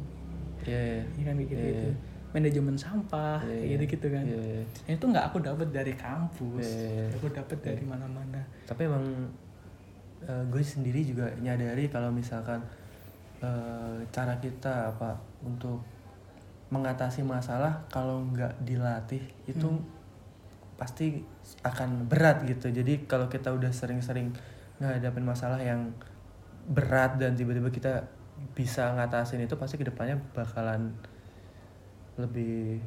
Iya, 0.64 0.80
iya. 0.80 1.02
ya 1.14 1.22
kan 1.22 1.34
kayak 1.36 1.46
gitu, 1.46 1.60
Iya, 1.60 1.84
iya. 1.84 1.94
manajemen 2.32 2.74
sampah 2.74 3.38
Iya, 3.38 3.46
kayak 3.46 3.62
iya. 3.62 3.72
gitu 3.72 3.84
gitu 3.86 4.06
kan 4.10 4.24
Iya, 4.26 4.42
iya. 4.42 4.64
itu 4.90 5.04
nggak 5.04 5.24
aku 5.28 5.38
dapat 5.38 5.68
dari 5.70 5.92
kampus 5.94 6.66
Iya. 6.66 7.04
aku 7.14 7.26
dapat 7.30 7.58
dari 7.60 7.84
mana-mana 7.84 8.40
Tapi 8.64 8.80
emang 8.82 9.04
eh, 10.24 10.44
gue 10.48 10.62
sendiri 10.64 11.04
juga 11.04 11.28
nyadari 11.36 11.86
kalau 11.86 12.08
misalkan 12.08 12.58
eh, 13.38 13.96
cara 14.08 14.34
kita 14.40 14.88
apa 14.90 15.12
untuk 15.44 15.84
mengatasi 16.72 17.20
masalah 17.22 17.76
kalau 17.86 18.24
nggak 18.26 18.56
dilatih 18.64 19.20
itu 19.44 19.68
Hmm. 19.68 19.84
Pasti 20.74 21.22
akan 21.62 22.10
berat 22.10 22.42
gitu. 22.44 22.68
Jadi 22.68 23.06
kalau 23.06 23.26
kita 23.26 23.54
udah 23.54 23.70
sering-sering 23.70 24.34
ngadapin 24.78 25.22
masalah 25.22 25.62
yang 25.62 25.94
berat 26.66 27.16
dan 27.16 27.36
tiba-tiba 27.36 27.70
kita 27.70 28.08
bisa 28.52 28.90
ngatasin 28.94 29.44
itu 29.44 29.54
pasti 29.54 29.78
ke 29.78 29.86
depannya 29.86 30.18
bakalan 30.34 30.90
lebih 32.18 32.82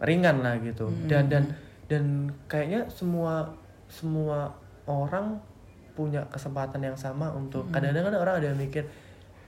ringan 0.00 0.44
lah 0.44 0.60
gitu. 0.60 0.88
Hmm. 0.88 1.08
Dan 1.08 1.24
dan 1.32 1.44
dan 1.86 2.04
kayaknya 2.46 2.88
semua 2.92 3.48
semua 3.86 4.52
orang 4.84 5.40
punya 5.96 6.28
kesempatan 6.28 6.84
yang 6.84 6.96
sama 6.98 7.32
untuk 7.32 7.64
Hmm. 7.68 7.72
kadang-kadang 7.72 8.12
kan 8.12 8.16
orang 8.20 8.34
ada 8.42 8.46
yang 8.52 8.58
mikir 8.60 8.84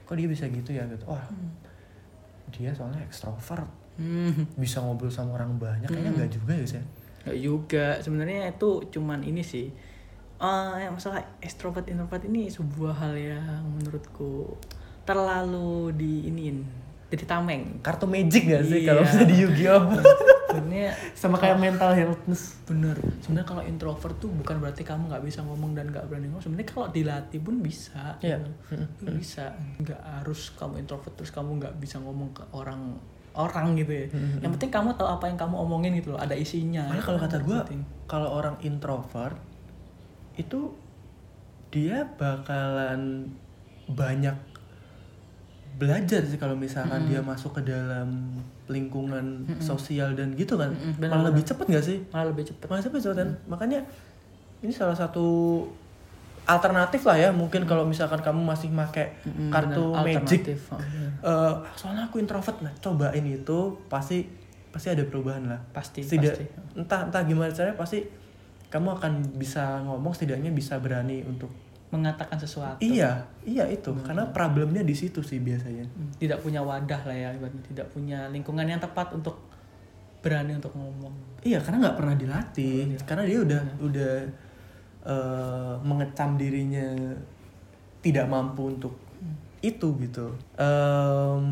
kok 0.09 0.17
dia 0.17 0.25
bisa 0.25 0.49
gitu 0.49 0.73
ya 0.73 0.81
gitu. 0.89 1.05
Wah, 1.05 1.21
Hmm. 1.29 1.53
dia 2.49 2.73
soalnya 2.73 3.05
ekstrovert 3.05 3.69
Hmm. 4.01 4.47
bisa 4.57 4.81
ngobrol 4.81 5.11
sama 5.11 5.37
orang 5.37 5.59
banyak 5.59 5.85
kayaknya 5.85 6.09
Hmm. 6.09 6.17
enggak 6.17 6.31
juga 6.33 6.53
ya 6.57 6.65
sih 6.65 6.81
Nggak 7.29 7.39
juga. 7.39 7.85
Sebenarnya 8.01 8.49
itu 8.49 8.69
cuman 8.89 9.21
ini 9.21 9.45
sih. 9.45 9.69
Eh, 10.39 10.73
yang 10.79 10.97
masalah 10.97 11.21
extrovert 11.39 11.85
introvert 11.85 12.25
ini 12.25 12.49
sebuah 12.49 12.97
hal 12.97 13.13
yang 13.13 13.45
menurutku 13.69 14.57
terlalu 15.03 15.93
diinin 15.93 16.63
jadi 17.09 17.25
tameng. 17.25 17.81
Kartu 17.81 18.05
magic 18.05 18.45
gak 18.45 18.63
sih 18.63 18.85
Iya. 18.85 18.93
kalau 18.93 19.01
bisa 19.09 19.21
di 19.25 19.35
Yu-Gi-Oh? 19.41 19.81
Sebenarnya 20.49 20.89
sama 21.13 21.37
kayak 21.37 21.57
mental 21.57 21.93
healthness. 21.93 22.57
Bener. 22.65 22.97
Sebenarnya 23.21 23.45
kalau 23.45 23.61
introvert 23.61 24.17
tuh 24.17 24.29
bukan 24.29 24.57
berarti 24.57 24.81
kamu 24.81 25.09
nggak 25.09 25.21
bisa 25.21 25.45
ngomong 25.45 25.77
dan 25.77 25.89
nggak 25.89 26.09
berani 26.09 26.25
ngomong. 26.25 26.41
Sebenarnya 26.41 26.69
kalau 26.69 26.87
dilatih 26.89 27.39
pun 27.41 27.61
bisa. 27.61 28.17
Itu 28.21 29.09
bisa. 29.13 29.53
Nggak 29.77 30.01
harus 30.01 30.49
kamu 30.57 30.81
introvert 30.81 31.13
terus 31.13 31.29
kamu 31.29 31.61
nggak 31.61 31.75
bisa 31.77 32.01
ngomong 32.01 32.33
ke 32.33 32.43
orang 32.53 32.97
orang 33.39 33.79
gitu 33.79 33.91
ya. 33.95 34.05
Mm-mm. 34.11 34.43
yang 34.43 34.51
penting 34.51 34.71
kamu 34.71 34.91
tahu 34.99 35.07
apa 35.07 35.25
yang 35.31 35.39
kamu 35.39 35.55
omongin 35.55 35.95
gitu 35.95 36.11
loh 36.11 36.19
ada 36.19 36.35
isinya. 36.35 36.83
Malah 36.91 37.05
kalau 37.07 37.19
kata 37.23 37.37
gue 37.39 37.57
kalau 38.11 38.29
orang 38.35 38.59
introvert 38.59 39.39
itu 40.35 40.75
dia 41.71 42.03
bakalan 42.19 43.31
banyak 43.87 44.35
belajar 45.79 46.21
sih 46.27 46.35
kalau 46.35 46.59
misalkan 46.59 47.07
Mm-mm. 47.07 47.11
dia 47.15 47.21
masuk 47.23 47.55
ke 47.55 47.71
dalam 47.71 48.35
lingkungan 48.67 49.47
Mm-mm. 49.47 49.63
sosial 49.63 50.11
dan 50.19 50.35
gitu 50.35 50.59
kan. 50.59 50.75
Benar, 50.99 51.15
malah 51.15 51.25
lebih 51.31 51.47
cepet 51.47 51.65
gak 51.71 51.85
sih? 51.87 51.97
Malah 52.11 52.35
lebih 52.35 52.43
cepet. 52.51 52.67
Malah 52.67 52.83
cepet 52.83 52.99
kan 53.15 53.29
makanya 53.47 53.79
ini 54.59 54.75
salah 54.75 54.97
satu 54.97 55.63
alternatif 56.49 57.01
lah 57.03 57.15
ya 57.15 57.29
mungkin 57.29 57.63
kalau 57.63 57.83
misalkan 57.83 58.17
kamu 58.17 58.41
masih 58.43 58.67
pakai 58.69 59.13
Mm-mm, 59.21 59.49
kartu 59.49 59.83
magic. 59.93 60.41
Oh. 60.67 60.81
Eh, 61.21 61.53
soalnya 61.75 62.03
aku 62.03 62.17
introvert 62.17 62.57
nah 62.59 62.73
cobain 62.75 63.21
itu 63.21 63.57
pasti 63.85 64.25
pasti 64.69 64.87
ada 64.87 65.01
perubahan 65.01 65.45
lah 65.45 65.61
pasti 65.69 66.01
tidak 66.01 66.33
pasti 66.33 66.45
entah 66.75 67.01
entah 67.03 67.21
gimana 67.23 67.49
caranya 67.49 67.73
pasti 67.75 68.05
kamu 68.67 68.89
akan 68.95 69.11
bisa 69.33 69.81
ngomong 69.81 70.11
setidaknya 70.11 70.49
bisa 70.49 70.77
berani 70.77 71.21
untuk 71.23 71.49
mengatakan 71.89 72.37
sesuatu 72.37 72.77
iya 72.79 73.17
iya 73.41 73.65
itu 73.65 73.89
Hmm. 73.89 74.01
karena 74.03 74.23
problemnya 74.27 74.81
di 74.81 74.93
situ 74.93 75.21
sih 75.21 75.37
biasanya 75.39 75.85
Hmm, 75.87 76.13
tidak 76.15 76.37
punya 76.39 76.61
wadah 76.61 77.01
lah 77.01 77.17
ya 77.17 77.29
tidak 77.63 77.89
punya 77.89 78.29
lingkungan 78.29 78.61
yang 78.63 78.77
tepat 78.77 79.09
untuk 79.11 79.41
berani 80.19 80.53
untuk 80.53 80.69
ngomong 80.71 81.13
iya 81.41 81.57
karena 81.57 81.81
nggak 81.83 81.97
pernah 81.97 82.13
dilatih 82.13 82.93
Iya. 82.93 82.99
karena 83.03 83.23
dia 83.23 83.39
udah 83.39 83.61
udah 83.81 84.13
eh, 85.05 85.73
mengecam 85.83 86.35
dirinya 86.35 87.15
tidak 87.99 88.25
mampu 88.27 88.71
untuk 88.71 88.95
itu 89.59 89.91
gitu. 89.99 90.31
Em, 90.55 91.45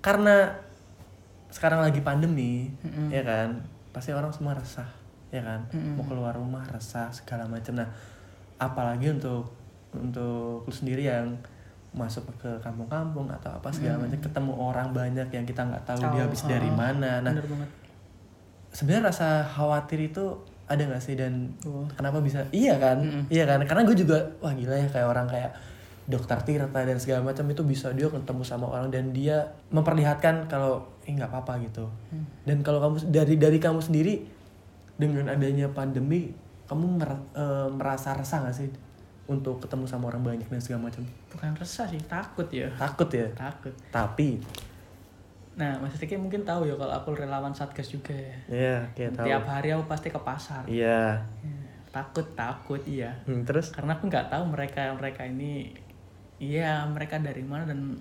karena 0.00 0.48
sekarang 1.52 1.84
lagi 1.84 2.00
pandemi 2.00 2.72
Mm-mm. 2.80 3.12
ya 3.12 3.20
kan? 3.24 3.60
Pasti 3.92 4.12
orang 4.16 4.32
semua 4.32 4.56
resah 4.56 4.88
ya 5.28 5.44
kan? 5.44 5.68
Mm-mm. 5.72 6.00
mau 6.00 6.04
keluar 6.08 6.32
rumah 6.32 6.64
resah 6.72 7.12
segala 7.12 7.44
macam. 7.44 7.76
Nah 7.76 7.88
apalagi 8.56 9.12
untuk 9.12 9.52
untuk 9.92 10.64
lu 10.64 10.72
sendiri 10.72 11.04
yang 11.04 11.36
masuk 11.96 12.28
ke 12.36 12.48
kampung-kampung 12.60 13.28
atau 13.32 13.52
apa 13.56 13.72
segala 13.72 13.96
Mm. 14.00 14.02
macam 14.08 14.20
ketemu 14.20 14.52
orang 14.56 14.88
banyak 14.92 15.28
yang 15.32 15.44
kita 15.48 15.64
nggak 15.64 15.84
tahu 15.84 16.00
dia 16.00 16.08
Tahu, 16.12 16.24
habis 16.28 16.42
dari 16.44 16.68
ah, 16.68 16.76
mana. 16.76 17.12
Nah 17.24 17.32
sebenarnya 18.72 19.08
rasa 19.12 19.44
khawatir 19.44 20.12
itu 20.12 20.36
ada 20.66 20.82
nggak 20.82 20.98
sih? 20.98 21.14
Dan 21.14 21.54
Oh. 21.62 21.86
kenapa 21.90 22.18
bisa? 22.18 22.42
Iya 22.50 22.76
kan? 22.76 22.98
Mm-mm. 22.98 23.22
iya 23.28 23.44
kan? 23.44 23.62
Karena 23.62 23.82
gue 23.82 23.96
juga 23.96 24.18
wah 24.38 24.50
gila 24.50 24.74
ya 24.74 24.86
kayak 24.86 25.06
orang 25.06 25.26
kayak 25.26 25.50
dokter 26.06 26.38
Tirta 26.38 26.80
dan 26.80 26.98
segala 26.98 27.22
macam 27.24 27.42
itu 27.44 27.62
bisa 27.62 27.90
dia 27.90 28.06
ketemu 28.06 28.42
sama 28.42 28.66
orang 28.68 28.88
dan 28.88 29.10
dia 29.10 29.42
memperlihatkan 29.70 30.46
kalau 30.46 30.78
eh 31.02 31.10
nggak 31.10 31.26
apa-apa 31.28 31.58
gitu. 31.60 31.86
Hmm. 32.10 32.22
dan 32.42 32.62
kalau 32.62 32.78
kamu 32.80 33.10
dari 33.10 33.34
dari 33.34 33.58
kamu 33.58 33.78
sendiri 33.80 34.22
dengan 34.94 35.26
adanya 35.28 35.66
pandemi 35.68 36.30
kamu 36.66 36.86
mer- 36.96 37.26
eh, 37.32 37.68
merasa 37.68 38.10
resah 38.12 38.38
nggak 38.40 38.54
sih 38.54 38.70
untuk 39.26 39.58
ketemu 39.58 39.84
sama 39.84 40.06
orang 40.06 40.22
banyak 40.24 40.46
dan 40.46 40.58
segala 40.58 40.86
macam? 40.86 41.02
Bukan 41.28 41.50
resah 41.56 41.86
sih 41.86 41.98
takut 42.00 42.46
ya. 42.48 42.70
Takut 42.72 43.10
ya? 43.10 43.26
Takut. 43.32 43.74
Tapi 43.88 44.38
nah 45.56 45.80
mas 45.80 45.96
Riki 45.96 46.14
mungkin 46.14 46.44
tahu 46.44 46.68
ya 46.68 46.76
kalau 46.76 46.92
aku 46.92 47.16
relawan 47.16 47.50
satgas 47.50 47.88
juga 47.88 48.12
ya. 48.12 48.36
Ya 48.46 48.76
kayak 48.92 49.16
tahu. 49.16 49.24
tiap 49.24 49.44
hari 49.48 49.72
aku 49.72 49.88
pasti 49.88 50.08
ke 50.08 50.20
pasar. 50.20 50.68
Iya. 50.68 51.24
Ya, 51.24 51.64
takut 51.88 52.28
takut 52.36 52.84
iya. 52.84 53.16
Hmm, 53.24 53.40
terus? 53.42 53.72
Karena 53.72 53.96
aku 53.96 54.04
nggak 54.06 54.28
tahu 54.28 54.44
mereka 54.46 54.92
mereka 54.92 55.24
ini 55.24 55.72
iya 56.36 56.84
mereka 56.84 57.16
dari 57.16 57.40
mana 57.40 57.64
dan 57.64 57.96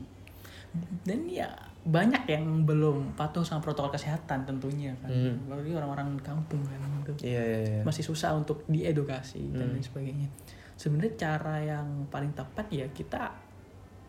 dan 1.08 1.24
ya 1.26 1.48
banyak 1.86 2.28
yang 2.28 2.68
belum 2.68 3.16
patuh 3.16 3.48
sama 3.48 3.64
protokol 3.64 3.94
kesehatan 3.94 4.44
tentunya 4.44 4.92
kan. 5.00 5.08
Hmm. 5.08 5.40
apalagi 5.48 5.72
orang-orang 5.72 6.20
kampung 6.20 6.60
kan 6.60 6.76
gitu. 7.08 7.24
Iya 7.24 7.40
iya 7.42 7.60
iya. 7.64 7.82
Masih 7.88 8.04
susah 8.04 8.36
untuk 8.36 8.68
diedukasi 8.68 9.56
dan 9.56 9.72
Hmm. 9.72 9.80
lain 9.80 9.86
sebagainya. 9.86 10.28
Sebenarnya 10.76 11.14
cara 11.16 11.56
yang 11.64 11.88
paling 12.12 12.36
tepat 12.36 12.68
ya 12.68 12.84
kita 12.92 13.32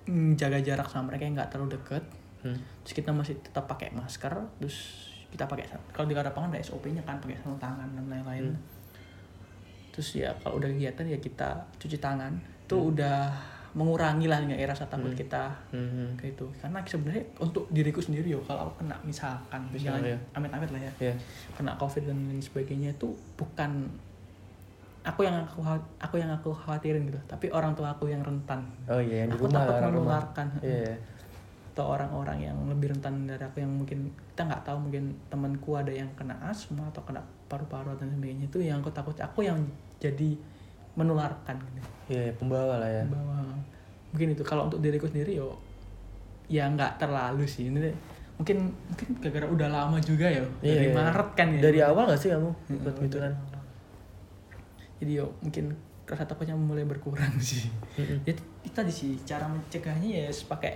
mm, 0.05 0.35
jaga 0.35 0.59
jarak 0.59 0.91
sama 0.91 1.15
mereka 1.15 1.23
yang 1.23 1.39
nggak 1.39 1.51
terlalu 1.53 1.79
deket 1.79 2.03
Hmm. 2.47 2.55
terus 2.81 2.95
kita 2.95 3.11
masih 3.11 3.35
tetap 3.41 3.67
pakai 3.67 3.91
masker 3.91 4.31
terus 4.57 4.77
kita 5.27 5.43
pakai 5.45 5.67
kalau 5.91 6.07
di 6.07 6.15
lapangan 6.15 6.49
ada 6.49 6.63
SOP-nya 6.63 7.03
kan 7.03 7.19
pakai 7.19 7.35
sarung 7.37 7.59
tangan 7.59 7.91
dan 7.91 8.07
lain-lain 8.07 8.55
Hmm. 8.55 8.63
terus 9.91 10.15
ya 10.15 10.31
kalau 10.39 10.61
udah 10.61 10.69
kegiatan 10.69 11.05
ya 11.05 11.19
kita 11.19 11.49
cuci 11.77 11.99
tangan 11.99 12.31
itu 12.63 12.77
Hmm. 12.77 12.91
udah 12.93 13.19
mengurangi 13.73 14.25
lah 14.25 14.41
nggak 14.41 14.65
rasa 14.67 14.87
takut 14.87 15.09
Hmm. 15.09 15.19
kita 15.19 15.53
Hmm. 15.69 16.17
kayak 16.17 16.33
itu 16.33 16.47
karena 16.57 16.79
sebenarnya 16.83 17.25
untuk 17.37 17.69
diriku 17.69 18.01
sendiri 18.01 18.31
yo 18.31 18.41
kalau 18.41 18.65
aku 18.67 18.81
kena 18.81 18.97
misalkan 19.03 19.61
Misalnya, 19.69 20.01
misalnya 20.01 20.13
ya. 20.13 20.19
amit-amit 20.33 20.71
lah 20.71 20.81
ya 20.81 20.93
Iya. 21.03 21.15
kena 21.53 21.73
covid 21.77 22.03
dan 22.05 22.17
lain 22.25 22.41
sebagainya 22.41 22.91
itu 22.93 23.09
bukan 23.37 23.85
aku 25.03 25.23
yang 25.23 25.39
aku 25.39 25.61
aku 25.97 26.15
yang 26.17 26.31
aku 26.31 26.51
khawatirin 26.51 27.05
gitu 27.05 27.21
tapi 27.27 27.47
orang 27.49 27.73
tua 27.73 27.93
aku 27.93 28.09
yang 28.09 28.21
rentan 28.21 28.65
oh 28.89 28.99
iya 28.99 29.23
yang 29.23 29.31
di 29.31 29.37
aku 29.37 29.45
rumah 29.47 29.63
takut 29.63 29.83
menularkan 29.87 30.47
iya 30.61 30.97
atau 31.77 31.93
orang-orang 31.93 32.41
yang 32.41 32.57
lebih 32.73 32.89
rentan 32.97 33.29
dari 33.29 33.45
aku 33.45 33.61
yang 33.61 33.69
mungkin 33.69 34.09
kita 34.33 34.49
nggak 34.49 34.65
tahu 34.65 34.89
mungkin 34.89 35.13
temanku 35.29 35.77
ada 35.77 35.93
yang 35.93 36.09
kena 36.17 36.33
asma 36.41 36.89
atau 36.89 37.05
kena 37.05 37.21
paru-paru 37.53 37.93
dan 38.01 38.09
sebagainya 38.17 38.49
itu 38.49 38.65
yang 38.65 38.81
aku 38.81 38.89
takut 38.97 39.13
aku 39.21 39.45
yang 39.45 39.61
jadi 40.01 40.33
menularkan 40.97 41.61
gitu. 41.61 41.81
Iya 42.09 42.33
pembawa 42.41 42.81
lah 42.81 42.89
ya. 42.89 43.05
Bahwa 43.05 43.45
mungkin 44.09 44.33
itu. 44.33 44.41
Kalau 44.41 44.73
untuk 44.73 44.81
diriku 44.81 45.05
sendiri 45.05 45.37
yo 45.37 45.53
ya 46.49 46.65
nggak 46.65 46.97
terlalu 46.97 47.45
sih. 47.45 47.69
Ini 47.69 47.93
mungkin 48.41 48.73
mungkin 48.73 49.09
gara-gara 49.21 49.45
udah 49.49 49.69
lama 49.69 49.97
juga 50.01 50.33
ya 50.33 50.41
Iya, 50.65 50.81
dari 50.81 50.89
iya. 50.89 50.97
Maret 50.97 51.29
kan 51.37 51.49
ya. 51.53 51.61
Dari 51.61 51.79
awal 51.85 52.05
gak 52.09 52.21
sih 52.21 52.29
kamu 52.33 52.51
ikut 52.73 52.95
gitu 53.05 53.19
kan? 53.21 53.33
jadi 54.97 55.21
yo 55.21 55.29
mungkin 55.45 55.77
rasa 56.09 56.25
takutnya 56.25 56.57
mulai 56.57 56.89
berkurang 56.89 57.37
sih. 57.45 57.69
Mm-mm. 58.01 58.25
ya 58.25 58.33
itu 58.33 58.73
tadi 58.73 58.89
sih 58.89 59.13
cara 59.29 59.45
mencegahnya 59.45 60.25
ya 60.25 60.31
pakai 60.49 60.73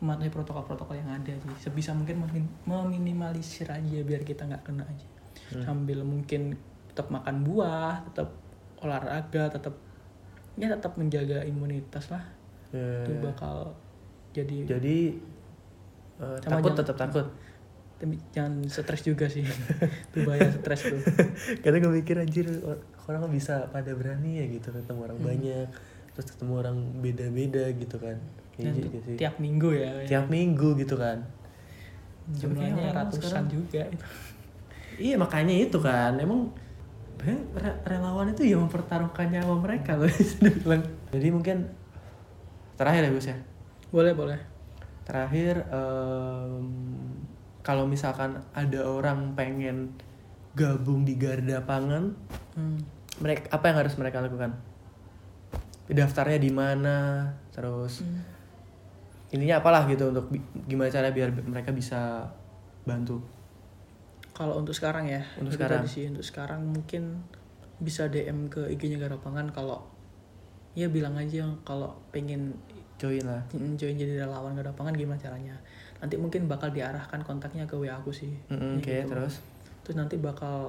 mematuhi 0.00 0.28
protokol-protokol 0.28 0.96
yang 0.96 1.10
ada 1.10 1.28
sih 1.30 1.52
sebisa 1.60 1.92
mungkin 1.92 2.18
memin- 2.18 2.52
meminimalisir 2.64 3.68
aja 3.68 3.98
biar 4.00 4.22
kita 4.22 4.44
nggak 4.44 4.64
kena 4.64 4.82
aja 4.82 5.06
Hmm. 5.50 5.62
sambil 5.62 6.00
mungkin 6.00 6.54
tetap 6.86 7.08
makan 7.08 7.42
buah 7.42 8.02
tetap 8.04 8.30
olahraga 8.78 9.50
tetap 9.50 9.74
ya 10.54 10.68
tetap 10.68 10.94
menjaga 10.94 11.42
imunitas 11.42 12.06
lah 12.08 12.22
Ya, 12.68 13.02
itu 13.02 13.12
ya. 13.12 13.20
bakal 13.24 13.74
jadi 14.30 14.56
Jadi 14.68 15.18
Sama 16.16 16.38
takut 16.40 16.70
jangan- 16.70 16.78
tetap 16.78 16.96
takut. 16.98 17.26
tapi 17.96 18.14
jangan 18.30 18.52
stres 18.64 19.02
juga 19.02 19.26
sih 19.26 19.42
itu 19.42 20.16
bahaya 20.22 20.48
stres 20.50 20.86
tuh 20.86 21.00
Karena 21.62 21.76
gue 21.78 21.92
mikir 21.94 22.16
anjir 22.16 22.46
or- 22.60 22.80
orang 23.04 23.26
bisa 23.28 23.66
pada 23.68 23.90
berani 23.90 24.38
ya 24.38 24.46
gitu 24.48 24.70
ketemu 24.70 25.00
orang 25.02 25.18
Hmm. 25.18 25.28
banyak 25.28 25.66
terus 26.10 26.26
ketemu 26.28 26.52
orang 26.56 26.76
beda-beda 26.96 27.64
gitu 27.72 27.96
kan. 27.96 28.18
Gitu 28.62 28.98
sih. 29.02 29.16
tiap 29.16 29.34
minggu 29.36 29.72
ya 29.72 29.90
Tiap 30.06 30.26
minggu 30.26 30.76
gitu 30.76 30.94
kan. 30.94 31.24
jumlahnya 32.30 32.92
ratusan 32.92 33.18
sekarang- 33.18 33.48
juga 33.48 33.82
itu 33.86 34.06
Iya 35.10 35.16
makanya 35.16 35.54
itu 35.56 35.78
kan 35.80 36.12
emang 36.14 36.52
re- 37.18 37.80
relawan 37.82 38.28
itu 38.28 38.44
ya 38.44 38.56
mempertaruhkan 38.56 39.28
nyawa 39.28 39.56
mereka 39.58 39.96
loh. 39.96 40.04
Jadi 41.12 41.28
mungkin 41.28 41.64
terakhir 42.74 43.04
ya 43.04 43.10
Gus 43.10 43.26
ya. 43.26 43.36
boleh 43.88 44.12
boleh 44.12 44.38
Terakhir 45.02 45.66
em, 45.66 46.64
kalau 47.60 47.82
misalkan 47.84 48.44
ada 48.52 48.80
orang 48.84 49.34
pengen 49.34 49.96
gabung 50.52 51.02
di 51.02 51.14
garda 51.14 51.60
pangan, 51.60 52.14
Hmm. 52.52 52.78
mereka 53.18 53.50
apa 53.50 53.64
yang 53.66 53.78
harus 53.80 53.94
mereka 53.96 54.20
lakukan? 54.20 54.54
Daftarnya 55.86 56.38
di 56.38 56.50
mana? 56.50 57.26
Terus 57.50 58.00
Hmm. 58.00 58.22
Ininya 59.30 59.58
apalah 59.58 59.86
gitu 59.86 60.10
untuk 60.10 60.26
gimana 60.66 60.88
cara 60.88 61.10
biar 61.10 61.30
mereka 61.36 61.70
bisa 61.70 62.26
bantu. 62.82 63.22
Kalau 64.30 64.56
untuk 64.56 64.72
sekarang 64.72 65.06
ya, 65.06 65.22
Untuk 65.36 65.54
sekarang. 65.54 65.84
sih 65.84 66.08
untuk 66.08 66.24
sekarang 66.24 66.64
mungkin 66.64 67.22
bisa 67.78 68.08
DM 68.08 68.48
ke 68.48 68.66
IG-nya 68.68 68.98
Garapangan 68.98 69.48
kalau 69.50 69.84
ya 70.72 70.86
bilang 70.86 71.14
aja 71.14 71.44
kalau 71.62 71.92
pengen 72.10 72.54
Join 72.96 73.24
lah. 73.24 73.40
mm, 73.50 73.74
join 73.74 73.96
jadi 73.96 74.22
relawan 74.22 74.52
Garapangan 74.52 74.92
gimana 74.92 75.16
caranya. 75.16 75.56
Nanti 75.98 76.16
mungkin 76.16 76.44
bakal 76.46 76.68
diarahkan 76.68 77.24
kontaknya 77.24 77.64
ke 77.64 77.72
WA 77.74 77.96
aku 77.96 78.12
sih. 78.12 78.32
Mm-mm, 78.48 78.76
Ya 78.76 78.80
Oke, 78.80 78.94
gitu. 78.98 79.08
terus 79.08 79.34
Terus 79.80 79.96
nanti 79.96 80.16
bakal 80.16 80.68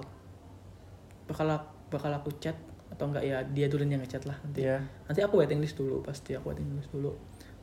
bakal 1.28 1.48
ak- 1.50 1.72
bakal 1.92 2.12
aku 2.12 2.32
chat 2.40 2.56
atau 2.88 3.08
enggak 3.08 3.24
ya 3.24 3.40
dia 3.46 3.68
dulu 3.68 3.84
yang 3.84 4.00
ngechat 4.00 4.24
lah 4.24 4.36
nanti. 4.42 4.64
ya. 4.64 4.80
Nanti 5.08 5.20
aku 5.20 5.40
waiting 5.40 5.60
list 5.60 5.76
dulu 5.76 6.00
pasti 6.00 6.36
aku 6.36 6.52
waiting 6.52 6.68
list 6.76 6.92
dulu. 6.92 7.12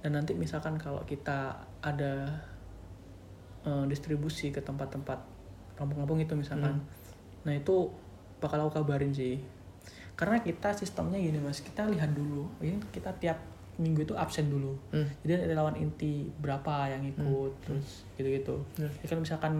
Dan 0.02 0.14
nanti 0.14 0.32
misalkan 0.34 0.78
kalau 0.78 1.02
kita 1.02 1.58
ada 1.82 2.30
eh, 3.66 3.84
distribusi 3.90 4.54
ke 4.54 4.62
tempat-tempat 4.62 5.18
kampung-kampung 5.74 6.18
itu 6.18 6.34
misalkan. 6.34 6.82
Nah, 7.46 7.54
itu 7.54 7.90
bakal 8.42 8.66
aku 8.66 8.82
kabarin 8.82 9.14
sih. 9.14 9.38
Karena 10.18 10.42
kita 10.42 10.74
sistemnya 10.74 11.18
gini 11.18 11.38
Mas, 11.38 11.62
kita 11.62 11.86
lihat 11.86 12.10
dulu. 12.10 12.50
Ini 12.58 12.82
kita 12.90 13.14
tiap 13.22 13.38
minggu 13.78 14.02
itu 14.02 14.14
absen 14.18 14.50
dulu. 14.50 14.74
Hmm. 14.90 15.06
Jadi 15.22 15.46
relawan 15.46 15.78
inti 15.78 16.26
berapa 16.42 16.90
yang 16.90 17.06
ikut 17.06 17.52
terus 17.62 18.02
gitu-gitu. 18.18 18.58
Hmm. 18.74 18.90
Ya 18.90 19.06
kan 19.06 19.18
misalkan 19.22 19.52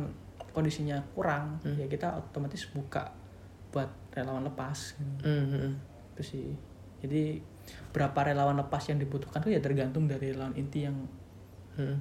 kondisinya 0.51 0.98
kurang, 1.14 1.62
Hmm. 1.62 1.79
ya 1.79 1.87
kita 1.87 2.18
otomatis 2.18 2.66
buka 2.74 3.14
buat 3.70 3.87
relawan 4.11 4.42
lepas. 4.42 4.98
Hmm, 4.98 5.22
hmm, 5.22 5.46
hmm. 5.55 5.72
Itu 6.18 6.22
sih. 6.27 6.48
Jadi 6.98 7.38
berapa 7.90 8.14
relawan 8.22 8.57
lepas 8.57 8.85
yang 8.87 8.96
dibutuhkan 8.96 9.38
tuh 9.38 9.50
ya 9.50 9.59
tergantung 9.59 10.04
dari 10.04 10.33
relawan 10.33 10.54
inti 10.54 10.85
yang 10.85 10.96
Hmm. 11.74 11.94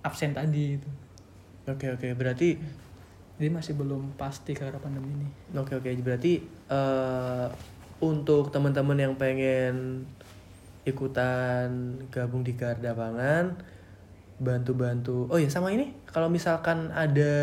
absen 0.00 0.30
tadi 0.30 0.78
itu. 0.78 0.88
Oke 1.66 1.90
oke 1.90 2.14
berarti 2.14 2.54
Jadi 3.38 3.50
masih 3.50 3.74
belum 3.74 4.14
pasti 4.14 4.50
karena 4.50 4.78
pandemi 4.78 5.14
ini. 5.14 5.28
oke 5.52 5.78
oke 5.78 5.90
berarti 6.02 6.42
eh 6.66 7.46
untuk 7.98 8.50
teman-teman 8.50 8.94
yang 8.94 9.14
pengen 9.14 10.02
ikutan 10.82 11.98
gabung 12.08 12.42
di 12.42 12.54
Garda 12.54 12.94
Pangan 12.94 13.58
bantu-bantu 14.38 15.26
oh 15.26 15.36
ya 15.36 15.50
sama 15.50 15.74
ini 15.74 15.90
kalau 16.06 16.30
misalkan 16.30 16.94
ada 16.94 17.34